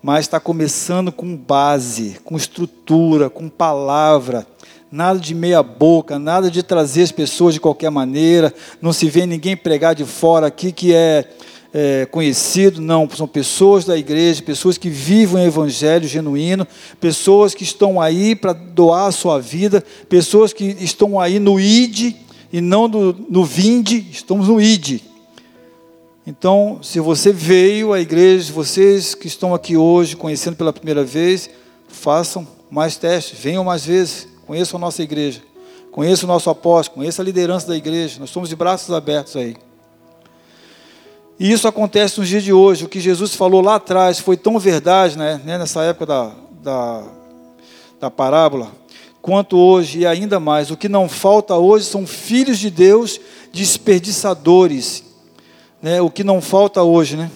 [0.00, 4.46] mas está começando com base, com estrutura, com palavra.
[4.88, 8.54] Nada de meia boca, nada de trazer as pessoas de qualquer maneira.
[8.80, 11.28] Não se vê ninguém pregar de fora aqui que é
[11.74, 16.64] é, conhecido, não, são pessoas da igreja, pessoas que vivem o evangelho genuíno,
[17.00, 22.14] pessoas que estão aí para doar a sua vida, pessoas que estão aí no ID
[22.52, 25.13] e não no, no vinde, estamos no ID.
[26.26, 31.50] Então, se você veio à igreja, vocês que estão aqui hoje, conhecendo pela primeira vez,
[31.86, 35.42] façam mais testes, venham mais vezes, conheçam a nossa igreja,
[35.92, 39.54] conheçam o nosso apóstolo, conheçam a liderança da igreja, nós estamos de braços abertos aí.
[41.38, 42.86] E isso acontece nos dias de hoje.
[42.86, 46.32] O que Jesus falou lá atrás foi tão verdade, né, né, nessa época da,
[46.62, 47.04] da,
[48.00, 48.72] da parábola,
[49.20, 50.70] quanto hoje e ainda mais.
[50.70, 53.20] O que não falta hoje são filhos de Deus
[53.52, 55.03] desperdiçadores.
[55.84, 57.30] Né, o que não falta hoje, né?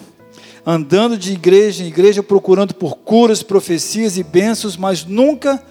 [0.64, 5.62] Andando de igreja em igreja, procurando por curas, profecias e bênçãos, mas nunca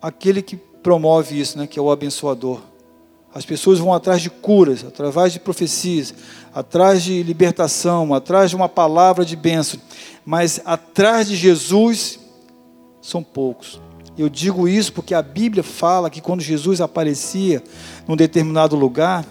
[0.00, 2.60] aquele que promove isso, né, que é o abençoador.
[3.32, 6.12] As pessoas vão atrás de curas, através de profecias,
[6.52, 9.78] atrás de libertação, atrás de uma palavra de bênção,
[10.24, 12.18] mas atrás de Jesus
[13.00, 13.80] são poucos.
[14.18, 17.62] Eu digo isso porque a Bíblia fala que quando Jesus aparecia
[18.08, 19.24] num determinado lugar,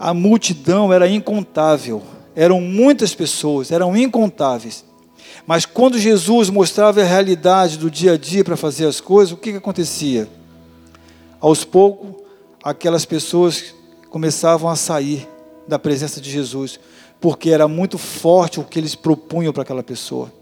[0.00, 2.02] a multidão era incontável,
[2.34, 4.82] eram muitas pessoas, eram incontáveis.
[5.46, 9.36] Mas quando Jesus mostrava a realidade do dia a dia para fazer as coisas, o
[9.36, 10.26] que, que acontecia?
[11.38, 12.22] Aos poucos,
[12.64, 13.74] aquelas pessoas
[14.08, 15.28] começavam a sair
[15.68, 16.80] da presença de Jesus,
[17.20, 20.32] porque era muito forte o que eles propunham para aquela pessoa.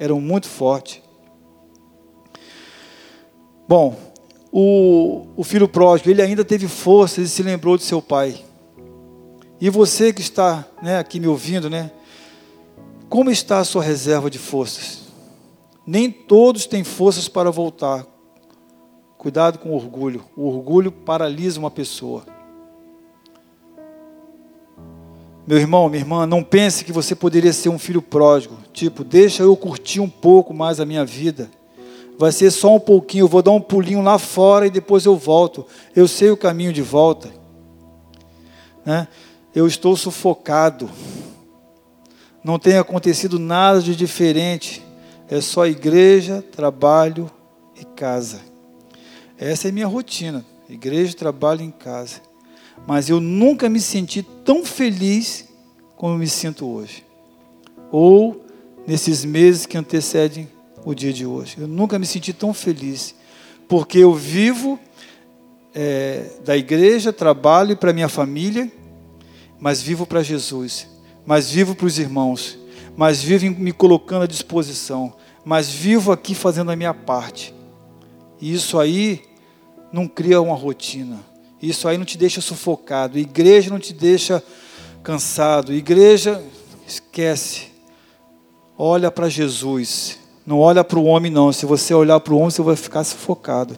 [0.00, 1.00] Eram muito forte.
[3.68, 3.96] Bom,
[4.50, 8.44] o, o filho pródigo, ele ainda teve força, ele se lembrou de seu pai.
[9.60, 11.90] E você que está né, aqui me ouvindo, né?
[13.08, 15.02] Como está a sua reserva de forças?
[15.86, 18.04] Nem todos têm forças para voltar.
[19.16, 20.24] Cuidado com o orgulho.
[20.36, 22.24] O orgulho paralisa uma pessoa.
[25.46, 28.56] Meu irmão, minha irmã, não pense que você poderia ser um filho pródigo.
[28.72, 31.48] Tipo, deixa eu curtir um pouco mais a minha vida.
[32.18, 35.16] Vai ser só um pouquinho, eu vou dar um pulinho lá fora e depois eu
[35.16, 35.64] volto.
[35.94, 37.30] Eu sei o caminho de volta.
[38.84, 39.06] Né?
[39.56, 40.90] Eu estou sufocado.
[42.44, 44.82] Não tem acontecido nada de diferente.
[45.30, 47.30] É só igreja, trabalho
[47.74, 48.42] e casa.
[49.38, 52.20] Essa é minha rotina: igreja, trabalho e casa.
[52.86, 55.48] Mas eu nunca me senti tão feliz
[55.96, 57.02] como me sinto hoje.
[57.90, 58.44] Ou
[58.86, 60.50] nesses meses que antecedem
[60.84, 61.56] o dia de hoje.
[61.58, 63.14] Eu nunca me senti tão feliz.
[63.66, 64.78] Porque eu vivo
[65.74, 68.70] é, da igreja, trabalho para minha família,
[69.58, 70.88] mas vivo para Jesus,
[71.24, 72.58] mas vivo para os irmãos,
[72.96, 75.14] mas vivo me colocando à disposição,
[75.44, 77.54] mas vivo aqui fazendo a minha parte.
[78.40, 79.22] E isso aí
[79.92, 81.20] não cria uma rotina.
[81.60, 83.18] Isso aí não te deixa sufocado.
[83.18, 84.42] Igreja não te deixa
[85.02, 85.72] cansado.
[85.72, 86.42] Igreja,
[86.86, 87.68] esquece.
[88.76, 90.18] Olha para Jesus.
[90.46, 91.52] Não olha para o homem, não.
[91.52, 93.76] Se você olhar para o homem, você vai ficar sufocado.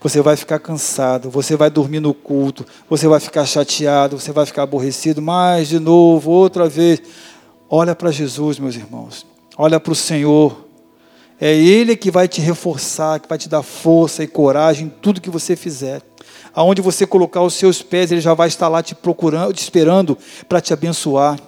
[0.00, 1.30] Você vai ficar cansado.
[1.30, 2.66] Você vai dormir no culto.
[2.90, 4.18] Você vai ficar chateado.
[4.18, 5.22] Você vai ficar aborrecido.
[5.22, 7.00] Mais de novo, outra vez.
[7.70, 9.24] Olha para Jesus, meus irmãos.
[9.56, 10.64] Olha para o Senhor.
[11.40, 15.20] É Ele que vai te reforçar, que vai te dar força e coragem em tudo
[15.20, 16.02] que você fizer.
[16.52, 20.18] Aonde você colocar os seus pés, Ele já vai estar lá te procurando, te esperando
[20.48, 21.38] para te abençoar.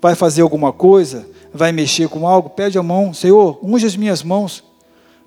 [0.00, 1.26] Vai fazer alguma coisa?
[1.52, 4.64] Vai mexer com algo, pede a mão, Senhor, unge as minhas mãos,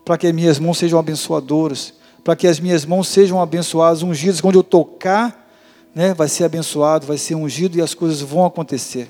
[0.04, 4.42] para que as minhas mãos sejam abençoadoras, para que as minhas mãos sejam abençoadas, ungidas,
[4.42, 5.50] quando eu tocar,
[5.94, 9.10] né, vai ser abençoado, vai ser ungido e as coisas vão acontecer.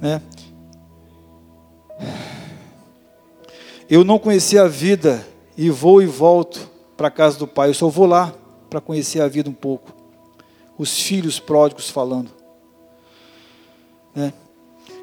[0.00, 0.20] Né?
[3.88, 7.74] Eu não conheci a vida e vou e volto para a casa do Pai, eu
[7.74, 8.34] só vou lá
[8.68, 9.92] para conhecer a vida um pouco.
[10.76, 12.30] Os filhos pródigos falando.
[14.14, 14.32] Né?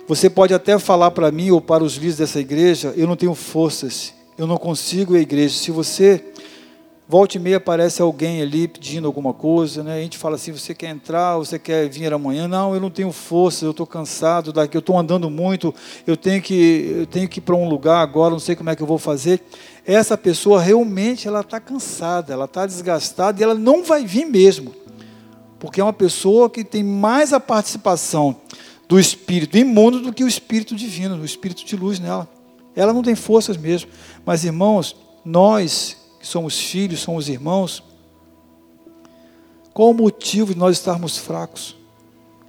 [0.08, 3.34] Você pode até falar para mim ou para os líderes dessa igreja, eu não tenho
[3.34, 5.58] forças, eu não consigo à igreja.
[5.58, 6.24] Se você
[7.10, 9.98] volta e meia aparece alguém ali pedindo alguma coisa, né?
[9.98, 12.48] A gente fala assim, você quer entrar, você quer vir amanhã?
[12.48, 15.74] Não, eu não tenho força, eu estou cansado daqui, eu estou andando muito,
[16.06, 18.76] eu tenho que, eu tenho que ir para um lugar agora, não sei como é
[18.76, 19.41] que eu vou fazer.
[19.88, 24.72] Essa pessoa realmente ela está cansada, ela está desgastada e ela não vai vir mesmo,
[25.58, 28.36] porque é uma pessoa que tem mais a participação
[28.88, 32.28] do espírito imundo do que o espírito divino, o espírito de luz nela.
[32.76, 33.89] Ela não tem forças mesmo.
[34.26, 37.84] Mas, irmãos, nós que somos filhos, somos irmãos,
[39.74, 41.76] qual o motivo de nós estarmos fracos?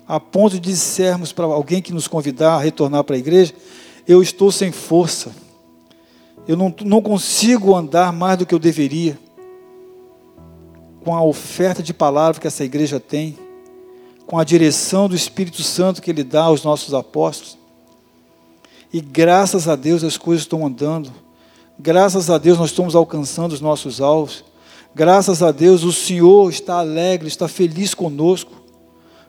[0.07, 3.55] A ponto de dissermos para alguém que nos convidar a retornar para a igreja,
[4.07, 5.33] eu estou sem força.
[6.47, 9.19] Eu não, não consigo andar mais do que eu deveria.
[11.03, 13.37] Com a oferta de palavra que essa igreja tem
[14.27, 17.57] com a direção do Espírito Santo que Ele dá aos nossos apóstolos.
[18.93, 21.13] E graças a Deus as coisas estão andando.
[21.79, 24.45] Graças a Deus nós estamos alcançando os nossos alvos.
[24.95, 28.53] Graças a Deus o Senhor está alegre, está feliz conosco,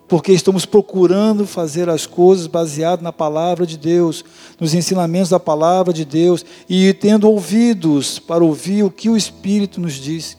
[0.08, 4.24] porque estamos procurando fazer as coisas baseado na palavra de Deus,
[4.60, 9.82] nos ensinamentos da palavra de Deus e tendo ouvidos para ouvir o que o Espírito
[9.82, 10.38] nos diz.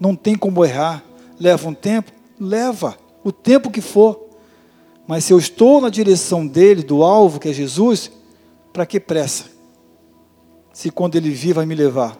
[0.00, 1.04] Não tem como errar.
[1.38, 2.10] Leva um tempo?
[2.40, 2.96] Leva
[3.26, 4.28] o tempo que for.
[5.04, 8.08] Mas se eu estou na direção dele, do alvo que é Jesus,
[8.72, 9.46] para que pressa?
[10.72, 12.16] Se quando ele vir vai me levar.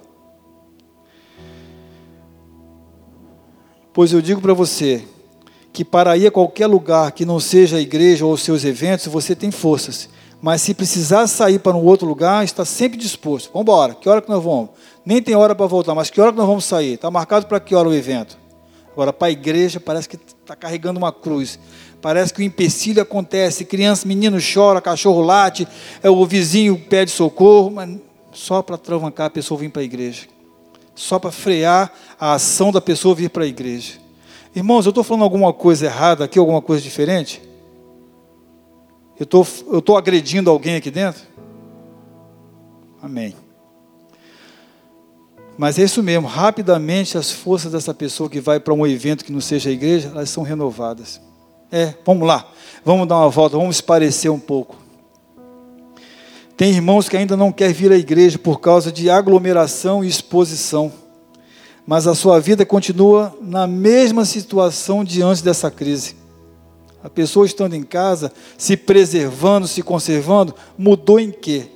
[3.92, 5.05] Pois eu digo para você
[5.73, 9.07] que para ir a qualquer lugar que não seja a igreja ou os seus eventos,
[9.07, 10.09] você tem forças.
[10.42, 13.51] Mas se precisar sair para um outro lugar, está sempre disposto.
[13.53, 13.95] Vamos embora.
[13.95, 14.71] Que hora que nós vamos?
[15.05, 16.95] Nem tem hora para voltar, mas que hora que nós vamos sair?
[16.95, 18.37] Está marcado para que hora o evento?
[18.92, 21.59] Agora, para a igreja, parece que está carregando uma cruz.
[22.00, 23.64] Parece que o empecilho acontece.
[23.64, 25.66] Criança, menino chora, cachorro late,
[26.02, 27.98] é, o vizinho pede socorro, mas
[28.32, 30.26] só para travancar a pessoa vir para a igreja.
[30.94, 33.94] Só para frear a ação da pessoa vir para a igreja.
[34.54, 37.42] Irmãos, eu estou falando alguma coisa errada aqui, alguma coisa diferente?
[39.18, 41.22] Eu estou eu tô agredindo alguém aqui dentro?
[43.02, 43.45] Amém.
[45.59, 49.33] Mas é isso mesmo, rapidamente as forças dessa pessoa que vai para um evento que
[49.33, 51.21] não seja a igreja, elas são renovadas.
[51.73, 52.46] É, vamos lá,
[52.85, 54.77] vamos dar uma volta, vamos esparecer um pouco.
[56.57, 60.92] Tem irmãos que ainda não querem vir à igreja por causa de aglomeração e exposição,
[61.87, 66.17] mas a sua vida continua na mesma situação diante dessa crise.
[67.02, 71.67] A pessoa estando em casa, se preservando, se conservando, mudou em quê?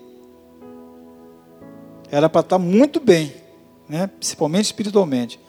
[2.10, 3.32] Era para estar muito bem,
[3.90, 4.06] né?
[4.06, 5.40] principalmente espiritualmente.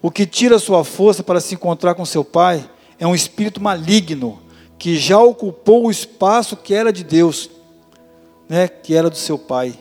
[0.00, 2.68] O que tira sua força para se encontrar com seu pai
[2.98, 4.40] é um espírito maligno
[4.78, 7.50] que já ocupou o espaço que era de Deus,
[8.48, 8.66] né?
[8.66, 9.74] que era do seu pai.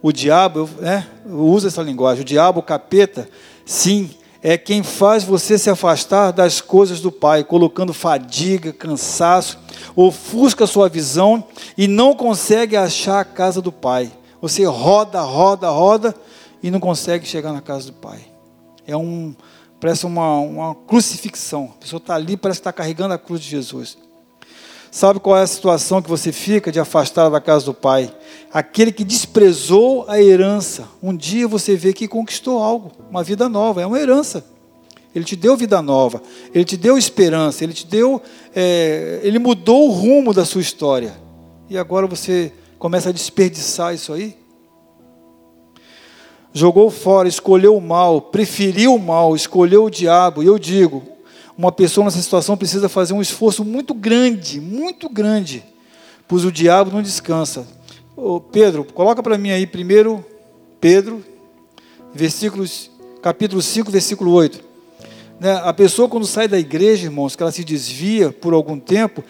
[0.00, 1.06] O diabo, né?
[1.26, 3.28] usa essa linguagem, o diabo, o capeta,
[3.64, 4.10] sim,
[4.40, 9.58] é quem faz você se afastar das coisas do Pai, colocando fadiga, cansaço,
[9.96, 11.42] ofusca sua visão
[11.76, 14.12] e não consegue achar a casa do Pai.
[14.40, 16.14] Você roda, roda, roda
[16.62, 18.20] e não consegue chegar na casa do Pai.
[18.86, 19.34] É um,
[19.80, 21.72] parece uma, uma crucifixão.
[21.76, 23.98] A pessoa está ali, parece que está carregando a cruz de Jesus.
[24.90, 28.12] Sabe qual é a situação que você fica de afastar da casa do Pai?
[28.50, 30.88] Aquele que desprezou a herança.
[31.02, 34.44] Um dia você vê que conquistou algo, uma vida nova, é uma herança.
[35.14, 36.22] Ele te deu vida nova,
[36.54, 38.20] ele te deu esperança, ele te deu,
[38.54, 41.14] é, ele mudou o rumo da sua história.
[41.68, 44.36] E agora você começa a desperdiçar isso aí?
[46.52, 50.42] Jogou fora, escolheu o mal, preferiu o mal, escolheu o diabo.
[50.42, 51.02] E eu digo,
[51.56, 55.64] uma pessoa nessa situação precisa fazer um esforço muito grande, muito grande,
[56.26, 57.66] pois o diabo não descansa.
[58.16, 60.24] Ô, Pedro, coloca para mim aí primeiro
[60.80, 61.24] Pedro,
[62.14, 62.90] versículos,
[63.20, 64.60] capítulo 5, versículo 8.
[65.38, 69.22] Né, a pessoa quando sai da igreja, irmãos, que ela se desvia por algum tempo,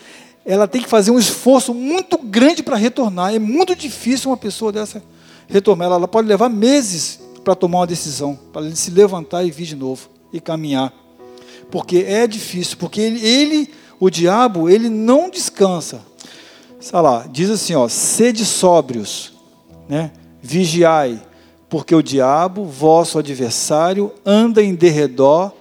[0.45, 3.35] ela tem que fazer um esforço muito grande para retornar.
[3.35, 5.03] É muito difícil uma pessoa dessa
[5.49, 5.87] retornar.
[5.87, 9.67] Ela, ela pode levar meses para tomar uma decisão, para ele se levantar e vir
[9.67, 10.93] de novo e caminhar
[11.71, 16.01] porque é difícil, porque ele, ele, o diabo, ele não descansa.
[16.81, 19.35] Sei lá, diz assim, ó, sede sóbrios,
[19.89, 20.13] né?
[20.41, 21.21] Vigiai,
[21.69, 25.53] porque o diabo, vosso adversário, anda em derredor,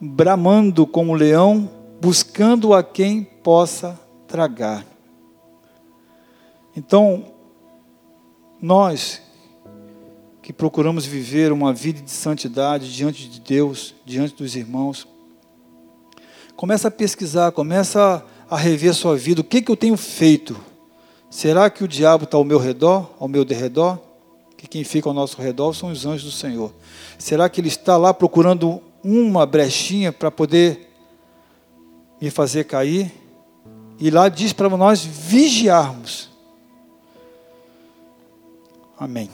[0.00, 1.70] bramando como leão,
[2.00, 4.84] buscando a quem possa tragar.
[6.76, 7.24] Então,
[8.60, 9.22] nós
[10.44, 15.08] que procuramos viver uma vida de santidade diante de Deus, diante dos irmãos,
[16.56, 19.40] Começa a pesquisar, começa a rever sua vida.
[19.40, 20.56] O que, que eu tenho feito?
[21.28, 23.98] Será que o diabo está ao meu redor, ao meu derredor?
[24.56, 26.72] Que quem fica ao nosso redor são os anjos do Senhor.
[27.18, 30.88] Será que ele está lá procurando uma brechinha para poder
[32.20, 33.12] me fazer cair?
[33.98, 36.30] E lá diz para nós vigiarmos.
[38.96, 39.28] Amém.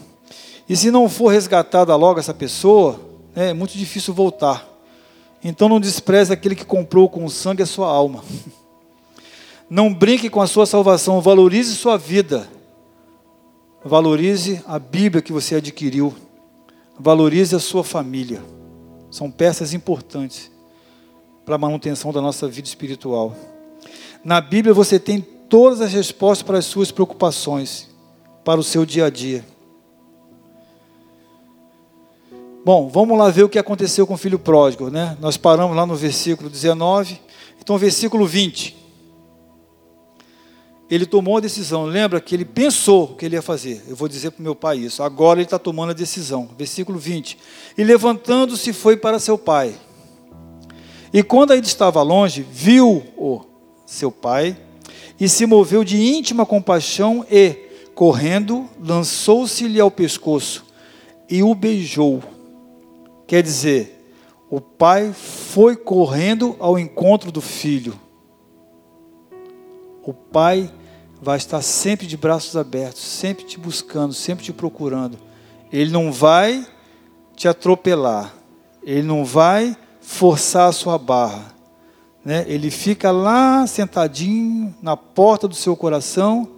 [0.70, 3.00] E se não for resgatada logo essa pessoa,
[3.34, 4.64] é muito difícil voltar.
[5.42, 8.22] Então não despreze aquele que comprou com sangue a sua alma.
[9.68, 12.48] Não brinque com a sua salvação, valorize sua vida.
[13.84, 16.14] Valorize a Bíblia que você adquiriu.
[16.98, 18.42] Valorize a sua família.
[19.10, 20.50] São peças importantes
[21.44, 23.34] para a manutenção da nossa vida espiritual.
[24.24, 27.88] Na Bíblia você tem todas as respostas para as suas preocupações,
[28.44, 29.44] para o seu dia a dia.
[32.62, 35.16] Bom, vamos lá ver o que aconteceu com o filho pródigo, né?
[35.18, 37.18] Nós paramos lá no versículo 19.
[37.58, 38.76] Então, versículo 20.
[40.90, 41.84] Ele tomou a decisão.
[41.84, 43.82] Lembra que ele pensou o que ele ia fazer.
[43.88, 45.02] Eu vou dizer para o meu pai isso.
[45.02, 46.50] Agora ele está tomando a decisão.
[46.58, 47.38] Versículo 20.
[47.78, 49.74] E levantando-se foi para seu pai.
[51.14, 53.40] E quando ainda estava longe, viu o
[53.86, 54.54] seu pai
[55.18, 57.56] e se moveu de íntima compaixão e,
[57.94, 60.66] correndo, lançou-se-lhe ao pescoço
[61.28, 62.22] e o beijou.
[63.30, 64.12] Quer dizer,
[64.50, 67.94] o pai foi correndo ao encontro do filho.
[70.02, 70.68] O pai
[71.22, 75.16] vai estar sempre de braços abertos, sempre te buscando, sempre te procurando.
[75.72, 76.66] Ele não vai
[77.36, 78.34] te atropelar,
[78.82, 81.54] ele não vai forçar a sua barra.
[82.24, 82.44] Né?
[82.48, 86.48] Ele fica lá sentadinho na porta do seu coração,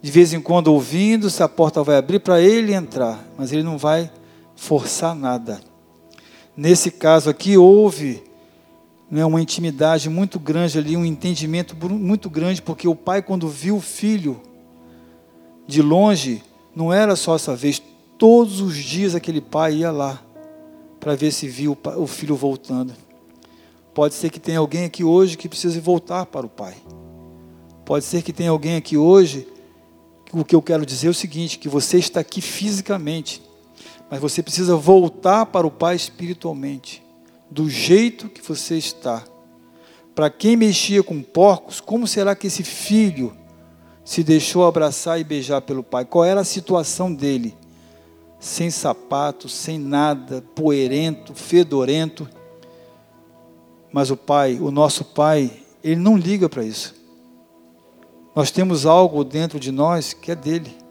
[0.00, 3.62] de vez em quando ouvindo se a porta vai abrir para ele entrar, mas ele
[3.62, 4.10] não vai
[4.56, 5.73] forçar nada.
[6.56, 8.22] Nesse caso aqui, houve
[9.10, 13.76] né, uma intimidade muito grande ali, um entendimento muito grande, porque o pai, quando viu
[13.76, 14.40] o filho
[15.66, 16.42] de longe,
[16.74, 17.82] não era só essa vez,
[18.18, 20.22] todos os dias aquele pai ia lá
[21.00, 22.94] para ver se viu o filho voltando.
[23.92, 26.74] Pode ser que tenha alguém aqui hoje que precise voltar para o pai.
[27.84, 29.46] Pode ser que tenha alguém aqui hoje.
[30.32, 33.42] O que eu quero dizer é o seguinte: que você está aqui fisicamente,
[34.10, 37.02] mas você precisa voltar para o Pai espiritualmente,
[37.50, 39.24] do jeito que você está.
[40.14, 43.36] Para quem mexia com porcos, como será que esse filho
[44.04, 46.04] se deixou abraçar e beijar pelo pai?
[46.04, 47.56] Qual era a situação dele?
[48.38, 52.28] Sem sapato, sem nada, poerento, fedorento.
[53.92, 55.50] Mas o pai, o nosso pai,
[55.82, 56.94] ele não liga para isso.
[58.36, 60.83] Nós temos algo dentro de nós que é dele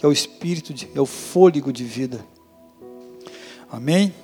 [0.00, 2.24] que é o espírito, de, é o fôlego de vida.
[3.70, 4.14] Amém?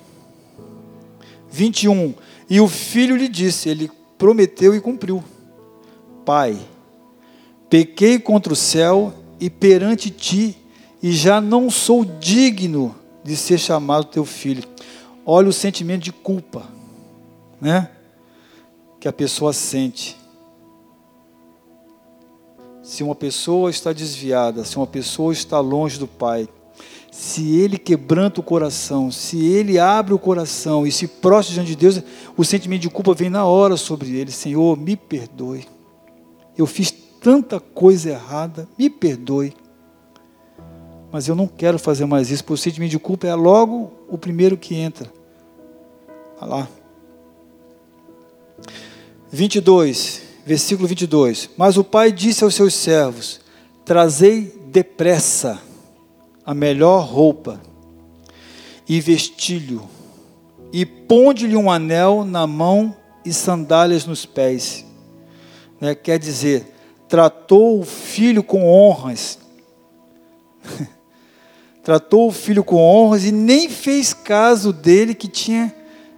[1.51, 2.15] 21.
[2.49, 5.23] E o filho lhe disse, ele prometeu e cumpriu:
[6.25, 6.57] Pai,
[7.69, 10.57] pequei contra o céu e perante ti,
[10.99, 14.63] e já não sou digno de ser chamado teu filho.
[15.23, 16.67] olha o sentimento de culpa,
[17.61, 17.91] né?
[18.99, 20.17] Que a pessoa sente.
[22.87, 26.47] Se uma pessoa está desviada, se uma pessoa está longe do Pai,
[27.11, 31.75] se ele quebranta o coração, se ele abre o coração e se prostra diante de
[31.75, 32.01] Deus,
[32.37, 34.31] o sentimento de culpa vem na hora sobre ele.
[34.31, 35.67] Senhor, me perdoe.
[36.57, 39.53] Eu fiz tanta coisa errada, me perdoe.
[41.11, 44.17] Mas eu não quero fazer mais isso, porque o sentimento de culpa é logo o
[44.17, 45.11] primeiro que entra.
[46.39, 46.69] Olha lá.
[49.29, 51.49] 22, versículo 22.
[51.57, 53.41] Mas o pai disse aos seus servos:
[53.83, 55.61] Trazei depressa
[56.45, 57.61] a melhor roupa
[58.87, 59.83] e vestilho,
[60.71, 62.95] e ponde-lhe um anel na mão
[63.25, 64.85] e sandálias nos pés.
[65.81, 65.93] Né?
[65.93, 66.73] Quer dizer,
[67.09, 69.37] tratou o filho com honras.
[71.83, 75.75] tratou o filho com honras e nem fez caso dele que tinha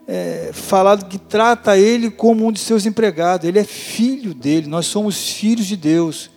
[0.10, 3.48] é, falado que trata ele como um de seus empregados.
[3.48, 6.30] Ele é filho dele, nós somos filhos de Deus.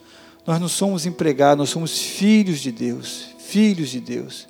[0.47, 4.49] Nós não somos empregados, nós somos filhos de Deus filhos de Deus.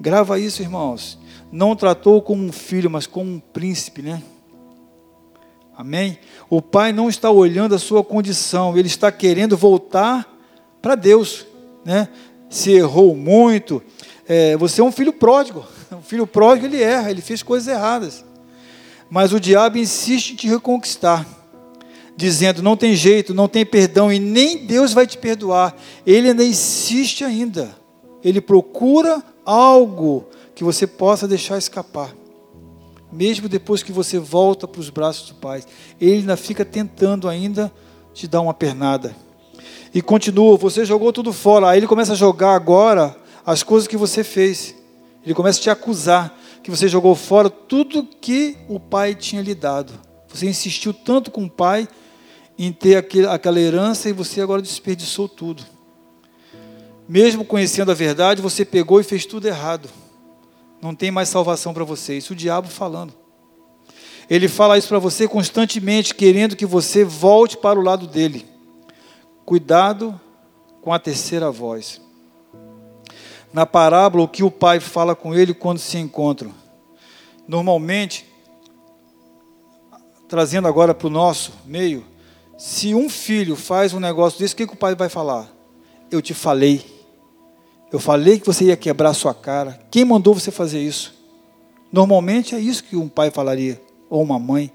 [0.00, 1.16] Grava isso, irmãos.
[1.52, 4.20] Não tratou como um filho, mas como um príncipe, né?
[5.76, 6.18] Amém?
[6.50, 10.28] O pai não está olhando a sua condição, ele está querendo voltar
[10.80, 11.46] para Deus,
[11.84, 12.08] né?
[12.50, 13.80] Se errou muito,
[14.26, 15.64] é, você é um filho pródigo.
[15.98, 18.24] O filho pródigo ele erra, ele fez coisas erradas.
[19.10, 21.26] Mas o diabo insiste em te reconquistar
[22.16, 25.74] dizendo: não tem jeito, não tem perdão e nem Deus vai te perdoar.
[26.06, 27.82] Ele ainda insiste ainda
[28.22, 32.14] ele procura algo que você possa deixar escapar.
[33.10, 35.62] Mesmo depois que você volta para os braços do Pai,
[36.00, 37.70] ele ainda fica tentando ainda
[38.14, 39.14] te dar uma pernada.
[39.92, 41.68] E continua, você jogou tudo fora.
[41.68, 43.14] Aí ele começa a jogar agora
[43.44, 44.74] as coisas que você fez.
[45.24, 49.54] Ele começa a te acusar que você jogou fora tudo que o pai tinha lhe
[49.54, 49.92] dado.
[50.28, 51.88] Você insistiu tanto com o pai
[52.58, 55.64] em ter aquela herança e você agora desperdiçou tudo.
[57.08, 59.88] Mesmo conhecendo a verdade, você pegou e fez tudo errado.
[60.80, 62.16] Não tem mais salvação para você.
[62.16, 63.12] Isso o diabo falando.
[64.30, 68.46] Ele fala isso para você constantemente, querendo que você volte para o lado dele.
[69.44, 70.18] Cuidado
[70.80, 72.00] com a terceira voz.
[73.52, 76.52] Na parábola, o que o pai fala com ele quando se encontram?
[77.46, 78.26] Normalmente,
[80.26, 82.04] trazendo agora para o nosso meio,
[82.56, 85.48] se um filho faz um negócio desse, o que, que o pai vai falar?
[86.10, 86.84] Eu te falei.
[87.92, 89.78] Eu falei que você ia quebrar sua cara.
[89.90, 91.12] Quem mandou você fazer isso?
[91.92, 93.78] Normalmente é isso que um pai falaria,
[94.08, 94.72] ou uma mãe.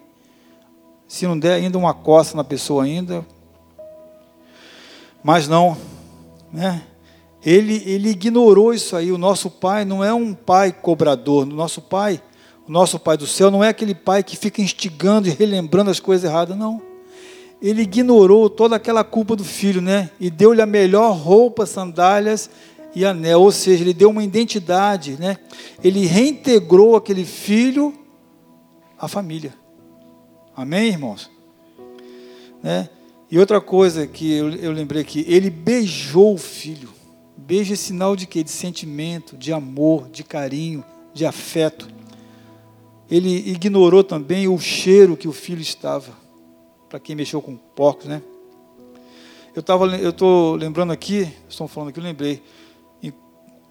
[1.08, 3.26] Se não der ainda uma costa na pessoa ainda.
[5.24, 5.76] Mas não,
[6.54, 6.84] né?
[7.46, 9.12] Ele, ele ignorou isso aí.
[9.12, 11.44] O nosso pai não é um pai cobrador.
[11.44, 12.22] O nosso pai,
[12.68, 16.00] o nosso pai do céu, não é aquele pai que fica instigando e relembrando as
[16.00, 16.82] coisas erradas, não.
[17.62, 20.12] Ele ignorou toda aquela culpa do filho, né?
[20.20, 22.50] E deu-lhe a melhor roupa, sandálias
[22.94, 25.38] e anel, ou seja, ele deu uma identidade, né?
[25.84, 27.94] Ele reintegrou aquele filho
[28.98, 29.54] à família.
[30.56, 31.30] Amém, irmãos?
[32.64, 32.90] Né?
[33.30, 36.90] E outra coisa que eu, eu lembrei aqui, ele beijou o filho.
[37.38, 38.44] Beijo é sinal de quê?
[38.44, 40.84] De sentimento, de amor, de carinho,
[41.14, 41.88] de afeto.
[43.10, 46.12] Ele ignorou também o cheiro que o filho estava.
[46.90, 48.22] Para quem mexeu com porcos, né?
[49.56, 49.64] Eu
[50.02, 52.44] eu estou lembrando aqui, estão falando aqui, eu lembrei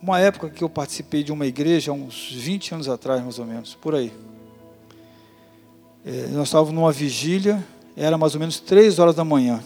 [0.03, 3.75] uma época que eu participei de uma igreja, uns 20 anos atrás, mais ou menos,
[3.75, 4.13] por aí.
[6.05, 7.65] É, nós estávamos numa vigília,
[7.97, 9.63] era mais ou menos três horas da manhã.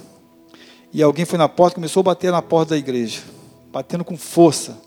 [0.92, 3.20] E alguém foi na porta, começou a bater na porta da igreja,
[3.70, 4.80] batendo com força.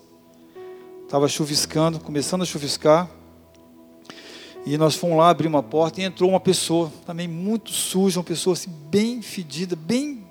[1.04, 3.08] Estava chuviscando, começando a chuviscar.
[4.66, 8.24] E nós fomos lá abrir uma porta e entrou uma pessoa, também muito suja, uma
[8.24, 10.24] pessoa assim, bem fedida, bem.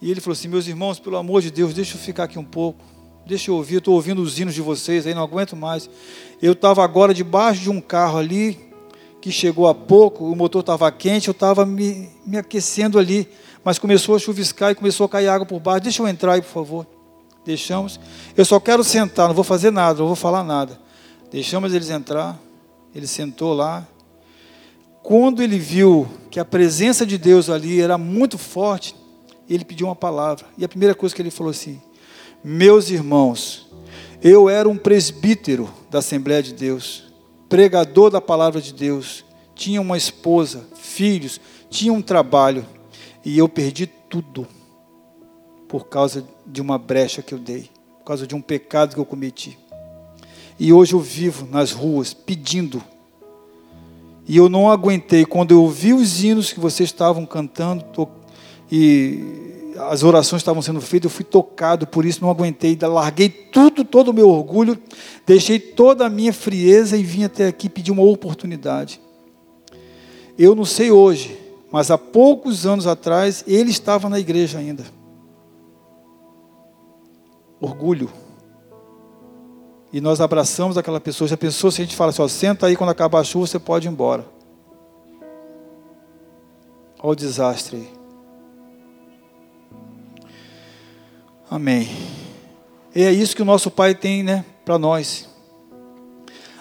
[0.00, 2.44] E ele falou assim: Meus irmãos, pelo amor de Deus, deixa eu ficar aqui um
[2.44, 2.82] pouco.
[3.26, 5.90] Deixa eu ouvir, estou ouvindo os hinos de vocês aí, não aguento mais.
[6.40, 8.58] Eu estava agora debaixo de um carro ali,
[9.20, 13.28] que chegou há pouco, o motor estava quente, eu estava me, me aquecendo ali,
[13.64, 15.82] mas começou a chuviscar e começou a cair água por baixo.
[15.82, 16.86] Deixa eu entrar aí, por favor.
[17.44, 17.98] Deixamos.
[18.36, 20.78] Eu só quero sentar, não vou fazer nada, não vou falar nada.
[21.30, 22.38] Deixamos eles entrar.
[22.94, 23.86] Ele sentou lá.
[25.02, 28.94] Quando ele viu que a presença de Deus ali era muito forte,
[29.48, 30.46] ele pediu uma palavra.
[30.58, 31.80] E a primeira coisa que ele falou assim:
[32.42, 33.68] meus irmãos,
[34.22, 37.04] eu era um presbítero da Assembleia de Deus,
[37.48, 42.64] pregador da palavra de Deus, tinha uma esposa, filhos, tinha um trabalho,
[43.24, 44.46] e eu perdi tudo
[45.68, 49.04] por causa de uma brecha que eu dei, por causa de um pecado que eu
[49.04, 49.58] cometi.
[50.58, 52.82] E hoje eu vivo nas ruas pedindo.
[54.26, 57.84] E eu não aguentei quando eu ouvi os hinos que vocês estavam cantando
[58.70, 59.40] e
[59.88, 64.08] as orações estavam sendo feitas, eu fui tocado por isso, não aguentei, larguei tudo, todo
[64.08, 64.78] o meu orgulho,
[65.26, 69.00] deixei toda a minha frieza e vim até aqui pedir uma oportunidade.
[70.38, 71.39] Eu não sei hoje,
[71.72, 74.84] mas há poucos anos atrás ele estava na igreja ainda.
[77.60, 78.10] Orgulho.
[79.92, 81.28] E nós abraçamos aquela pessoa.
[81.28, 83.58] Já pensou se a gente fala assim, ó, senta aí quando acabar a chuva, você
[83.58, 84.24] pode ir embora.
[87.02, 87.92] Olha o desastre aí.
[91.50, 91.88] Amém.
[92.94, 95.28] E é isso que o nosso Pai tem, né, para nós.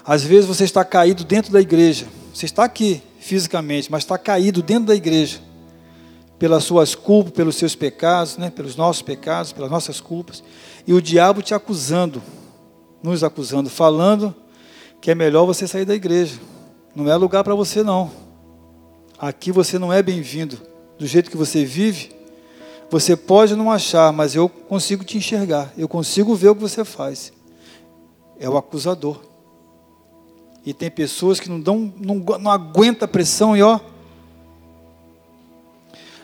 [0.03, 2.07] Às vezes você está caído dentro da igreja.
[2.33, 5.39] Você está aqui fisicamente, mas está caído dentro da igreja.
[6.37, 10.43] Pelas suas culpas, pelos seus pecados, né, pelos nossos pecados, pelas nossas culpas.
[10.87, 12.21] E o diabo te acusando
[13.01, 14.35] nos acusando, falando
[15.01, 16.39] que é melhor você sair da igreja.
[16.95, 18.11] Não é lugar para você, não.
[19.17, 20.59] Aqui você não é bem-vindo.
[20.97, 22.11] Do jeito que você vive,
[22.89, 25.71] você pode não achar, mas eu consigo te enxergar.
[25.77, 27.31] Eu consigo ver o que você faz.
[28.37, 29.21] É o acusador.
[30.65, 33.79] E tem pessoas que não dão, não, não aguenta a pressão e ó.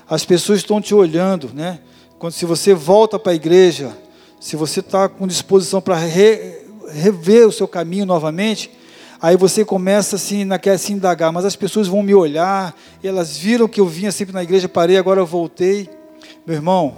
[0.08, 1.80] As pessoas estão te olhando, né?
[2.20, 3.98] Quando se você volta para a igreja,
[4.40, 8.72] se você está com disposição para re, rever o seu caminho novamente,
[9.22, 13.68] aí você começa assim, naquela se indagar, mas as pessoas vão me olhar, elas viram
[13.68, 15.90] que eu vinha sempre na igreja, parei, agora eu voltei.
[16.46, 16.96] Meu irmão,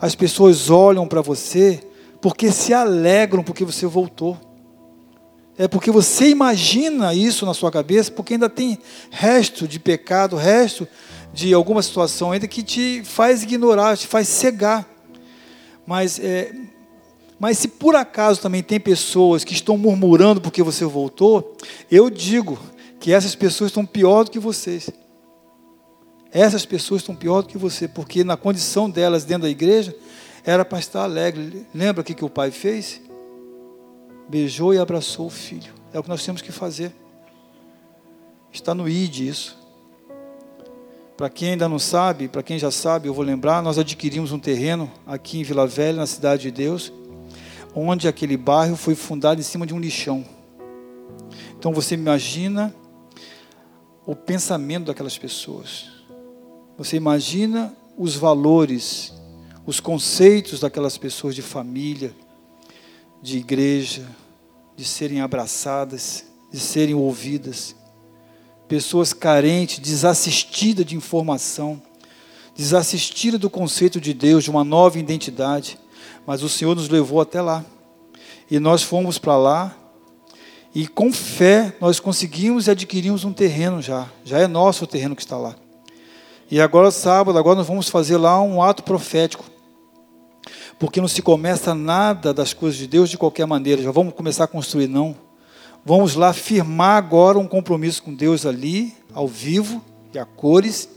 [0.00, 1.80] as pessoas olham para você
[2.20, 4.36] porque se alegram porque você voltou.
[5.58, 8.78] É porque você imagina isso na sua cabeça, porque ainda tem
[9.10, 10.86] resto de pecado, resto
[11.34, 14.88] de alguma situação ainda que te faz ignorar, te faz cegar.
[15.84, 16.54] Mas é,
[17.40, 21.56] mas se por acaso também tem pessoas que estão murmurando porque você voltou,
[21.90, 22.56] eu digo
[23.00, 24.90] que essas pessoas estão pior do que vocês.
[26.30, 29.94] Essas pessoas estão pior do que você, porque na condição delas dentro da igreja,
[30.44, 31.66] era para estar alegre.
[31.74, 33.00] Lembra o que, que o pai fez?
[34.28, 35.72] Beijou e abraçou o filho.
[35.92, 36.92] É o que nós temos que fazer.
[38.52, 39.56] Está no ID isso.
[41.16, 44.38] Para quem ainda não sabe, para quem já sabe, eu vou lembrar, nós adquirimos um
[44.38, 46.92] terreno aqui em Vila Velha, na cidade de Deus
[47.74, 50.24] onde aquele bairro foi fundado em cima de um lixão.
[51.58, 52.74] Então você imagina
[54.06, 55.86] o pensamento daquelas pessoas.
[56.76, 59.12] Você imagina os valores,
[59.66, 62.12] os conceitos daquelas pessoas de família,
[63.22, 64.06] de igreja,
[64.76, 67.74] de serem abraçadas, de serem ouvidas.
[68.66, 71.80] Pessoas carentes, desassistidas de informação,
[72.54, 75.78] desassistidas do conceito de Deus, de uma nova identidade
[76.28, 77.64] mas o Senhor nos levou até lá.
[78.50, 79.74] E nós fomos para lá
[80.74, 84.06] e com fé nós conseguimos e adquirimos um terreno já.
[84.26, 85.56] Já é nosso o terreno que está lá.
[86.50, 89.47] E agora sábado, agora nós vamos fazer lá um ato profético.
[90.78, 93.82] Porque não se começa nada das coisas de Deus de qualquer maneira.
[93.82, 95.16] Já vamos começar a construir não.
[95.84, 100.88] Vamos lá firmar agora um compromisso com Deus ali, ao vivo e a cores,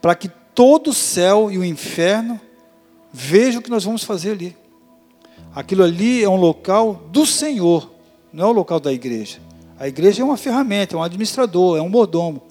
[0.00, 2.40] para que todo o céu e o inferno
[3.18, 4.54] Veja o que nós vamos fazer ali.
[5.54, 7.90] Aquilo ali é um local do Senhor,
[8.30, 9.38] não é o local da igreja.
[9.78, 12.42] A igreja é uma ferramenta, é um administrador, é um mordomo.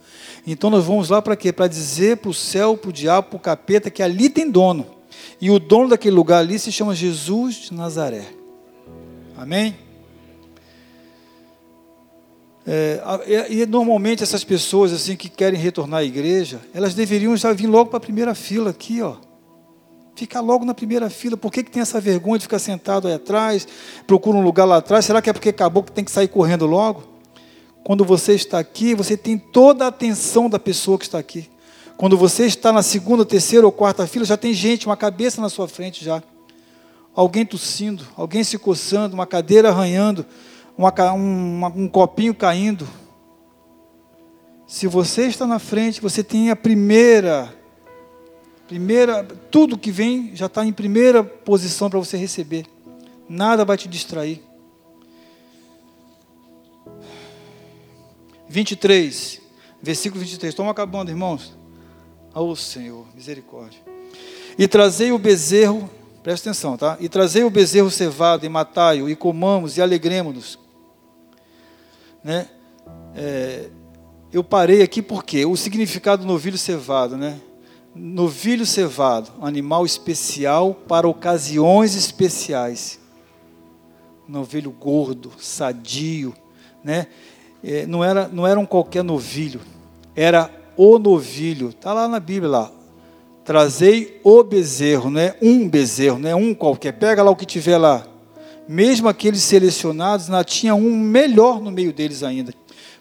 [0.46, 1.54] Então nós vamos lá para quê?
[1.54, 4.88] Para dizer para o céu, para o diabo, para o capeta que ali tem dono.
[5.46, 8.26] E o dono daquele lugar ali se chama Jesus de Nazaré.
[9.38, 9.76] Amém?
[12.66, 17.54] É, e, e, normalmente essas pessoas assim que querem retornar à igreja, elas deveriam já
[17.54, 19.18] vir logo para a primeira fila aqui, ó.
[20.16, 21.38] Fica logo na primeira fila.
[21.38, 23.68] Por que, que tem essa vergonha de ficar sentado aí atrás?
[24.08, 25.06] Procura um lugar lá atrás.
[25.06, 27.04] Será que é porque acabou que tem que sair correndo logo?
[27.84, 31.48] Quando você está aqui, você tem toda a atenção da pessoa que está aqui.
[31.98, 35.50] Quando você está na segunda, terceira ou quarta fila, já tem gente, uma cabeça na
[35.50, 36.22] sua frente já.
[37.14, 40.26] Alguém tossindo, alguém se coçando, uma cadeira arranhando,
[40.78, 42.88] uma, um, um copinho caindo.
[44.68, 47.54] Se você está na frente, você tem a primeira
[48.68, 52.66] Primeira, tudo que vem já está em primeira posição para você receber.
[53.30, 54.42] Nada vai te distrair.
[58.50, 59.42] 23,
[59.82, 60.52] versículo 23.
[60.52, 61.56] Estamos acabando, irmãos.
[62.38, 63.80] Oh Senhor, misericórdia.
[64.58, 65.90] E trazei o bezerro,
[66.22, 66.98] presta atenção, tá?
[67.00, 70.60] E trazei o bezerro cevado e matai-o, e comamos e alegremos-nos.
[72.22, 72.50] Né?
[73.16, 73.70] É,
[74.34, 77.40] eu parei aqui porque o significado do novilho cevado, né?
[77.96, 83.00] novilho cevado, um animal especial para ocasiões especiais.
[84.28, 86.34] novilho gordo, sadio,
[86.84, 87.08] né?
[87.64, 89.62] É, não, era, não era um qualquer novilho,
[90.14, 91.70] era o novilho.
[91.70, 92.72] Está lá na Bíblia, lá.
[93.44, 96.94] Trazei o bezerro, não é um bezerro, não é um qualquer.
[96.94, 98.06] Pega lá o que tiver lá.
[98.68, 102.52] Mesmo aqueles selecionados, não tinha um melhor no meio deles ainda,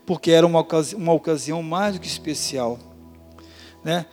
[0.04, 2.78] porque era uma, ocasi uma ocasião mais do que especial.
[3.82, 4.04] Né?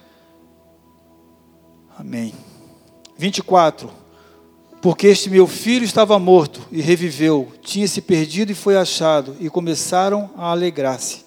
[1.97, 2.33] Amém.
[3.17, 3.91] 24.
[4.81, 9.49] Porque este meu filho estava morto e reviveu, tinha se perdido e foi achado, e
[9.49, 11.23] começaram a alegrar-se.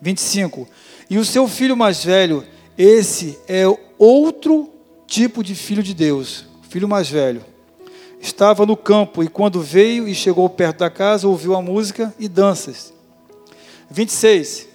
[0.00, 0.66] 25.
[1.08, 2.44] E o seu filho mais velho,
[2.76, 3.64] esse é
[3.98, 4.70] outro
[5.06, 7.44] tipo de filho de Deus, filho mais velho.
[8.20, 12.28] Estava no campo e quando veio e chegou perto da casa, ouviu a música e
[12.28, 12.92] danças.
[13.90, 14.68] 26.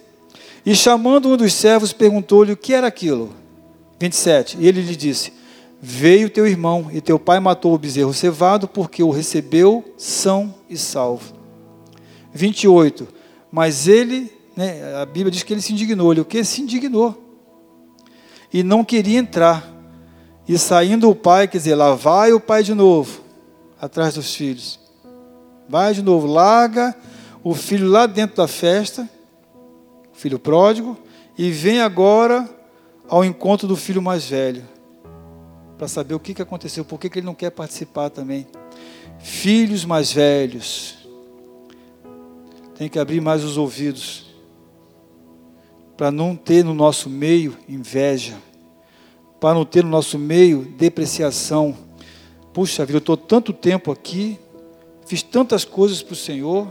[0.66, 3.34] E chamando um dos servos, perguntou-lhe o que era aquilo.
[4.00, 4.58] 27.
[4.60, 5.34] E ele lhe disse:
[5.82, 10.78] Veio teu irmão e teu pai matou o bezerro cevado porque o recebeu são e
[10.78, 11.34] salvo.
[12.34, 13.08] 28.
[13.52, 16.12] Mas ele, né, a Bíblia diz que ele se indignou.
[16.12, 16.44] Ele o que?
[16.44, 17.18] Se indignou.
[18.52, 19.68] E não queria entrar.
[20.48, 23.22] E saindo o pai, quer dizer, lá vai o pai de novo,
[23.80, 24.80] atrás dos filhos.
[25.68, 26.96] Vai de novo, larga
[27.44, 29.10] o filho lá dentro da festa,
[30.14, 30.98] filho pródigo,
[31.38, 32.50] e vem agora
[33.10, 34.64] ao encontro do filho mais velho
[35.78, 38.48] para saber o que, que aconteceu, por que, que ele não quer participar também.
[39.20, 40.96] Filhos mais velhos,
[42.76, 44.33] tem que abrir mais os ouvidos,
[46.04, 48.36] para não ter no nosso meio inveja,
[49.40, 51.74] para não ter no nosso meio depreciação.
[52.52, 54.38] Puxa vida, eu estou tanto tempo aqui,
[55.06, 56.68] fiz tantas coisas para o Senhor,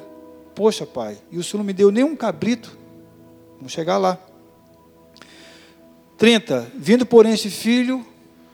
[0.54, 2.76] poxa Pai, e o Senhor não me deu nem um cabrito,
[3.56, 4.18] vamos chegar lá.
[6.18, 6.70] 30.
[6.74, 8.04] Vindo, porém, este filho,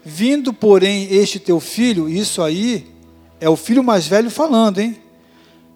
[0.05, 2.87] Vindo, porém, este teu filho, isso aí
[3.41, 4.97] é o filho mais velho falando, hein?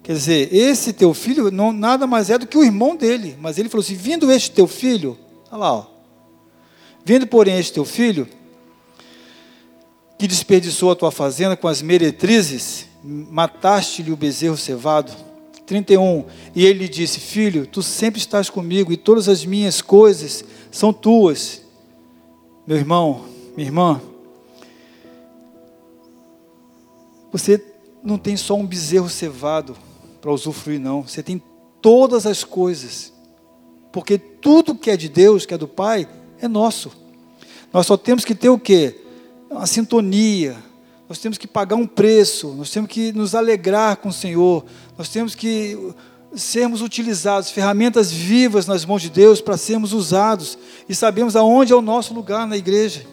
[0.03, 3.37] Quer dizer, esse teu filho não, nada mais é do que o irmão dele.
[3.39, 5.17] Mas ele falou assim: vindo este teu filho,
[5.49, 5.85] olha lá, ó.
[7.05, 8.27] Vindo, porém, este teu filho,
[10.19, 15.11] que desperdiçou a tua fazenda com as meretrizes, mataste-lhe o bezerro cevado.
[15.65, 16.25] 31.
[16.53, 20.91] E ele lhe disse: Filho, tu sempre estás comigo e todas as minhas coisas são
[20.91, 21.61] tuas.
[22.67, 23.25] Meu irmão,
[23.55, 24.01] minha irmã,
[27.33, 27.59] Você
[28.03, 29.75] não tem só um bezerro cevado
[30.23, 31.01] para usufruir, não.
[31.01, 31.43] Você tem
[31.81, 33.11] todas as coisas.
[33.91, 36.07] Porque tudo que é de Deus, que é do Pai,
[36.39, 36.93] é nosso.
[37.73, 39.01] Nós só temos que ter o quê?
[39.49, 40.55] Uma sintonia.
[41.09, 42.53] Nós temos que pagar um preço.
[42.53, 44.63] Nós temos que nos alegrar com o Senhor.
[44.97, 45.77] Nós temos que
[46.33, 50.57] sermos utilizados, ferramentas vivas nas mãos de Deus para sermos usados
[50.87, 53.05] e sabemos aonde é o nosso lugar na igreja.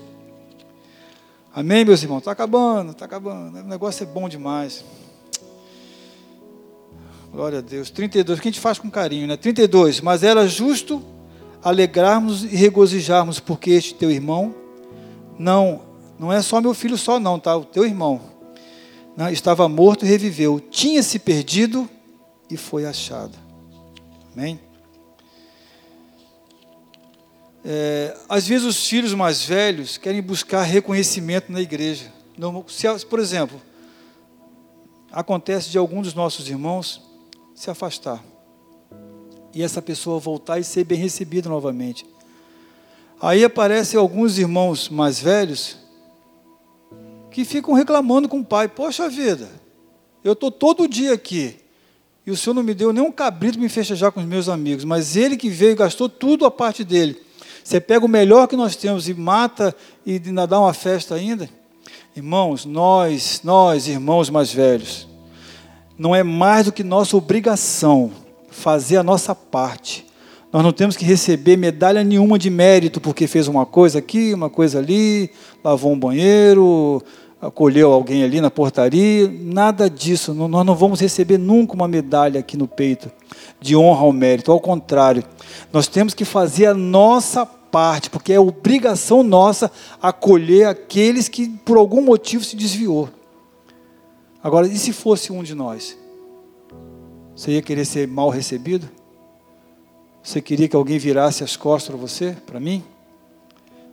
[1.53, 2.19] Amém, meus irmãos?
[2.19, 3.59] Está acabando, está acabando.
[3.59, 4.85] O negócio é bom demais.
[7.33, 7.91] Glória a Deus.
[7.91, 9.37] 32, o que a gente faz com carinho, né?
[9.37, 11.03] 32, mas era justo
[11.63, 14.55] alegrarmos e regozijarmos, porque este teu irmão,
[15.39, 15.83] não,
[16.19, 17.57] não é só meu filho só não, tá?
[17.57, 18.21] O teu irmão,
[19.17, 19.33] não, né?
[19.33, 21.89] estava morto e reviveu, tinha se perdido
[22.51, 23.39] e foi achado.
[24.35, 24.59] Amém?
[27.65, 32.13] É, às vezes os filhos mais velhos querem buscar reconhecimento na igreja.
[33.09, 33.61] Por exemplo,
[35.13, 37.10] acontece de algum dos nossos irmãos
[37.61, 38.25] se afastar
[39.55, 42.07] e essa pessoa voltar e ser bem recebida novamente.
[43.21, 45.77] Aí aparecem alguns irmãos mais velhos
[47.31, 49.51] que ficam reclamando com o pai: Poxa vida,
[50.25, 51.55] eu estou todo dia aqui
[52.27, 54.49] e o senhor não me deu nem um cabrito para me festejar com os meus
[54.49, 57.21] amigos, mas ele que veio gastou tudo a parte dele.
[57.63, 61.47] Você pega o melhor que nós temos e mata e ainda dá uma festa ainda.
[62.17, 65.10] Irmãos, nós, nós, irmãos mais velhos,
[66.01, 68.11] não é mais do que nossa obrigação
[68.49, 70.07] fazer a nossa parte.
[70.51, 74.49] Nós não temos que receber medalha nenhuma de mérito porque fez uma coisa aqui, uma
[74.49, 75.31] coisa ali,
[75.63, 77.03] lavou um banheiro,
[77.39, 80.33] acolheu alguém ali na portaria, nada disso.
[80.33, 83.11] Nós não vamos receber nunca uma medalha aqui no peito
[83.61, 84.51] de honra ao mérito.
[84.51, 85.23] Ao contrário,
[85.71, 89.71] nós temos que fazer a nossa parte, porque é obrigação nossa
[90.01, 93.11] acolher aqueles que por algum motivo se desviou.
[94.43, 95.97] Agora, e se fosse um de nós?
[97.35, 98.89] Você ia querer ser mal recebido?
[100.23, 102.85] Você queria que alguém virasse as costas para você, para mim?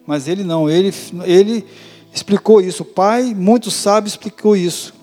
[0.05, 0.93] Mas ele não, ele,
[1.25, 1.65] ele
[2.13, 2.83] explicou isso.
[2.83, 4.93] O pai, muito sábio, explicou isso.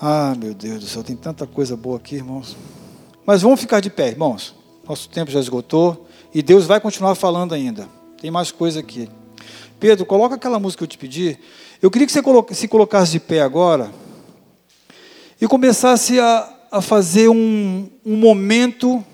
[0.00, 2.56] Ah, meu Deus do céu, tem tanta coisa boa aqui, irmãos.
[3.24, 4.54] Mas vamos ficar de pé, irmãos.
[4.86, 7.88] Nosso tempo já esgotou e Deus vai continuar falando ainda.
[8.20, 9.08] Tem mais coisa aqui.
[9.78, 11.38] Pedro, coloca aquela música que eu te pedi.
[11.82, 12.22] Eu queria que você
[12.54, 13.92] se colocasse de pé agora.
[15.40, 19.04] e começasse a, a fazer um, um momento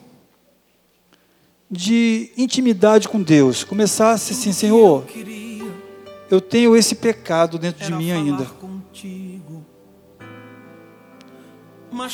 [1.70, 3.64] de intimidade com Deus.
[3.64, 5.06] Começasse assim, Senhor,
[6.30, 8.46] eu tenho esse pecado dentro de mim ainda.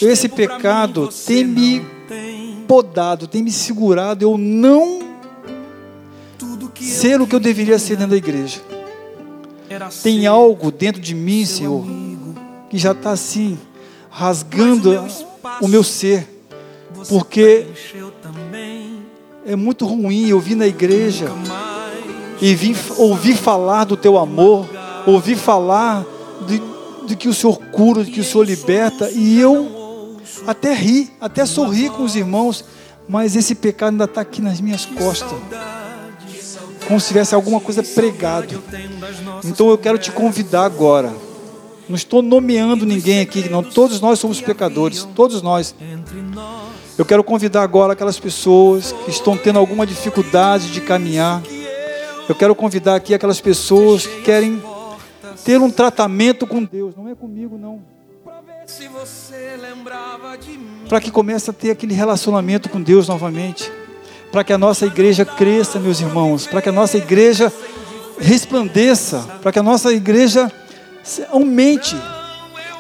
[0.01, 1.83] Esse pecado tem me
[2.69, 5.01] podado, tem me segurado, eu não
[6.81, 8.61] ser o que eu deveria ser dentro da igreja.
[10.03, 11.85] Tem algo dentro de mim, Senhor,
[12.69, 13.59] que já está assim,
[14.11, 15.05] rasgando
[15.61, 16.29] o meu ser,
[17.09, 17.67] porque
[19.47, 21.27] é muito ruim eu vir na igreja
[22.41, 24.67] e vim ouvir falar do teu amor,
[25.07, 26.05] ouvir falar
[26.47, 26.63] de,
[27.07, 31.47] de que o Senhor cura, de que o Senhor liberta, e eu até ri, até
[31.47, 32.65] sorri com os irmãos,
[33.09, 35.39] mas esse pecado ainda está aqui nas minhas costas,
[36.87, 38.63] como se tivesse alguma coisa pregado.
[39.45, 41.13] Então eu quero te convidar agora.
[41.89, 43.63] Não estou nomeando ninguém aqui, não.
[43.63, 45.75] Todos nós somos pecadores, todos nós.
[46.97, 51.43] Eu quero convidar agora aquelas pessoas que estão tendo alguma dificuldade de caminhar.
[52.29, 54.63] Eu quero convidar aqui aquelas pessoas que querem
[55.45, 56.95] ter um tratamento com Deus.
[56.97, 57.83] Não é comigo, não.
[60.89, 63.71] Para que comece a ter aquele relacionamento com Deus novamente.
[64.35, 66.45] Para que a nossa igreja cresça, meus irmãos.
[66.45, 67.53] Para que a nossa igreja
[68.19, 69.21] resplandeça.
[69.41, 70.51] Para que a nossa igreja
[71.31, 71.95] aumente.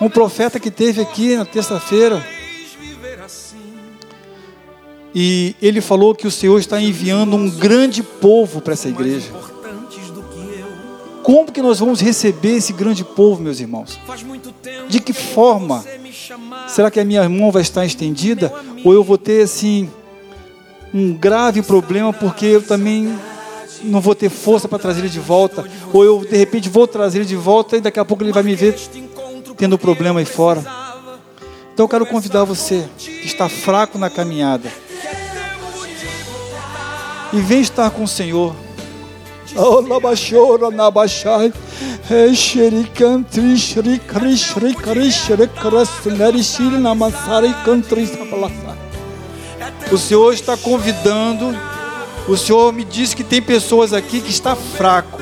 [0.00, 2.20] Um profeta que teve aqui na terça-feira.
[5.14, 9.30] E ele falou que o Senhor está enviando um grande povo para essa igreja.
[11.22, 13.96] Como que nós vamos receber esse grande povo, meus irmãos?
[14.88, 15.84] De que forma?
[16.66, 18.52] Será que a minha mão vai estar estendida?
[18.84, 19.88] Ou eu vou ter, assim,
[20.94, 23.18] um grave problema porque eu também
[23.82, 25.68] não vou ter força para trazer ele de volta?
[25.92, 28.44] Ou eu, de repente, vou trazer ele de volta e daqui a pouco ele vai
[28.44, 28.76] me ver
[29.56, 30.64] tendo problema aí fora?
[31.72, 34.70] Então eu quero convidar você que está fraco na caminhada
[37.32, 38.54] e vem estar com o Senhor.
[49.90, 51.56] O Senhor está convidando.
[52.28, 55.20] O Senhor me disse que tem pessoas aqui que está fraco,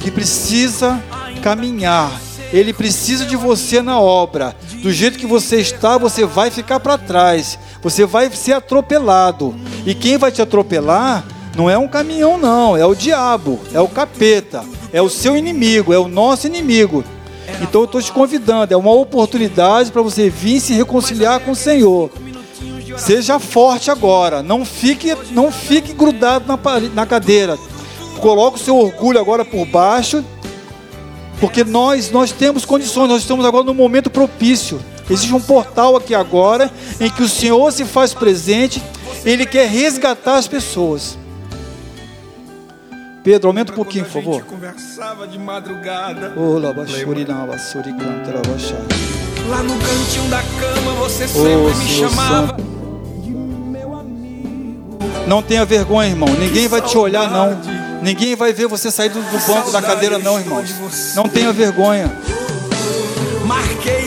[0.00, 1.02] que precisa
[1.42, 2.20] caminhar.
[2.52, 4.56] Ele precisa de você na obra.
[4.82, 7.58] Do jeito que você está, você vai ficar para trás.
[7.82, 9.54] Você vai ser atropelado.
[9.86, 11.24] E quem vai te atropelar
[11.56, 12.76] não é um caminhão, não.
[12.76, 17.04] É o diabo, é o capeta, é o seu inimigo, é o nosso inimigo.
[17.60, 18.72] Então eu estou te convidando.
[18.72, 22.10] É uma oportunidade para você vir se reconciliar com o Senhor.
[23.00, 24.42] Seja forte agora.
[24.42, 26.58] Não fique, não fique grudado na,
[26.94, 27.58] na cadeira.
[28.20, 30.24] Coloque o seu orgulho agora por baixo.
[31.40, 34.78] Porque nós, nós temos condições, nós estamos agora no momento propício.
[35.08, 36.70] Existe um portal aqui agora
[37.00, 38.82] em que o Senhor se faz presente,
[39.24, 41.18] ele quer resgatar as pessoas.
[43.24, 44.44] Pedro, aumenta um pouquinho, por favor.
[44.44, 46.32] conversava de madrugada.
[49.48, 52.69] Lá no cantinho da cama você sempre me chamava.
[55.26, 56.28] Não tenha vergonha, irmão.
[56.28, 57.60] Ninguém vai te olhar, não.
[58.02, 61.14] Ninguém vai ver você sair do, banco da cadeira, não, irmãos.
[61.14, 62.10] Não tenha vergonha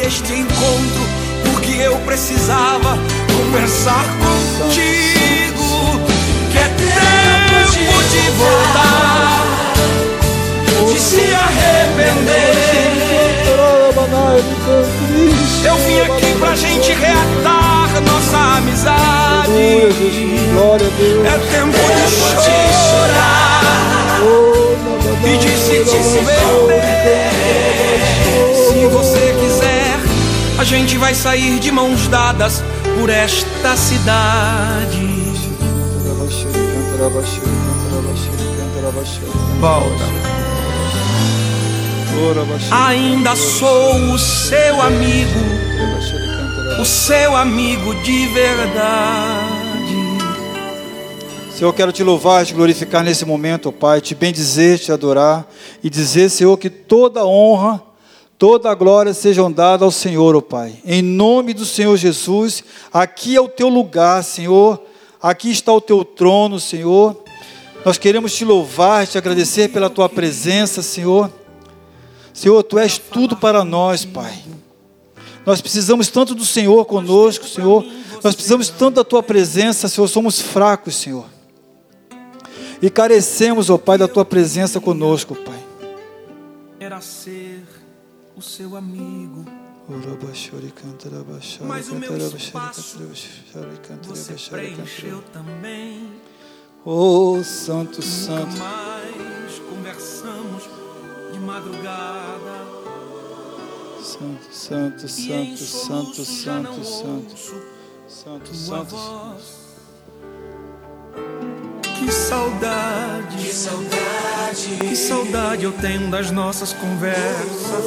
[0.06, 1.04] este encontro
[1.46, 2.98] porque eu precisava
[3.36, 4.84] conversar contigo.
[6.52, 9.44] Que é tempo de voltar,
[10.92, 12.74] de se arrepender.
[15.66, 19.52] Eu vim aqui pra gente reatar nossa amizade.
[21.26, 21.78] É tempo
[22.42, 22.56] de
[22.90, 24.22] chorar
[25.24, 25.84] e de se
[26.46, 27.32] converter.
[28.56, 29.84] Se você quiser
[30.64, 32.64] a gente vai sair de mãos dadas
[32.98, 35.24] por esta cidade.
[39.60, 40.06] Volta.
[42.72, 45.40] Ainda sou o seu amigo,
[46.80, 49.94] o seu amigo de verdade.
[51.56, 55.48] Senhor, quero te louvar, te glorificar nesse momento, Pai, te bendizer, te adorar
[55.84, 57.82] e dizer, Senhor, que toda honra
[58.44, 60.76] Toda glória sejam dada ao Senhor, ó oh Pai.
[60.84, 62.62] Em nome do Senhor Jesus,
[62.92, 64.84] aqui é o teu lugar, Senhor.
[65.22, 67.24] Aqui está o teu trono, Senhor.
[67.86, 71.32] Nós queremos te louvar, te agradecer pela tua presença, Senhor.
[72.34, 74.34] Senhor, tu és tudo para nós, Pai.
[75.46, 77.86] Nós precisamos tanto do Senhor conosco, Senhor.
[78.24, 80.08] Nós precisamos tanto da tua presença, Senhor.
[80.08, 81.26] Somos fracos, Senhor.
[82.82, 85.64] E carecemos, ó oh Pai, da tua presença conosco, Pai.
[86.80, 87.64] Era ser
[88.36, 89.46] o seu amigo.
[91.68, 93.00] Mas o meu espaço
[94.04, 96.10] você preencheu também.
[96.86, 98.58] Oh, Santo, Nunca Santo.
[98.58, 100.64] mais conversamos
[101.32, 102.83] de madrugada.
[104.04, 107.38] Santo, Santo, Santo, Santo, Santo, Santo.
[108.06, 108.96] Santo, Santo.
[111.98, 117.86] Que saudade, que saudade, que saudade eu tenho das nossas conversas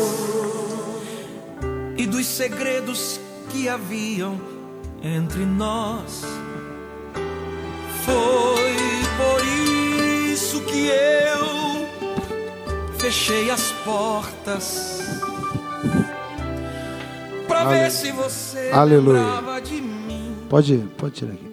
[1.98, 4.40] e dos segredos que haviam
[5.02, 6.22] entre nós.
[8.06, 8.74] Foi
[9.18, 9.44] por
[10.32, 11.86] isso que eu
[12.98, 15.05] fechei as portas
[17.48, 19.20] pra Ale- ver se você Aleluia.
[19.22, 20.34] lembrava de mim.
[20.48, 21.46] Pode, pode tirar aqui.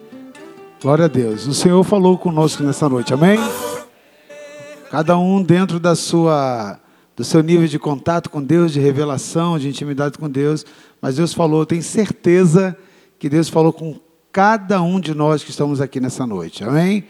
[0.81, 1.47] Glória a Deus.
[1.47, 3.39] O Senhor falou conosco nessa noite, amém?
[4.91, 6.77] Cada um dentro da sua,
[7.15, 10.65] do seu nível de contato com Deus, de revelação, de intimidade com Deus.
[11.01, 12.77] Mas Deus falou, eu tenho certeza
[13.17, 13.97] que Deus falou com
[14.31, 17.05] cada um de nós que estamos aqui nessa noite, amém?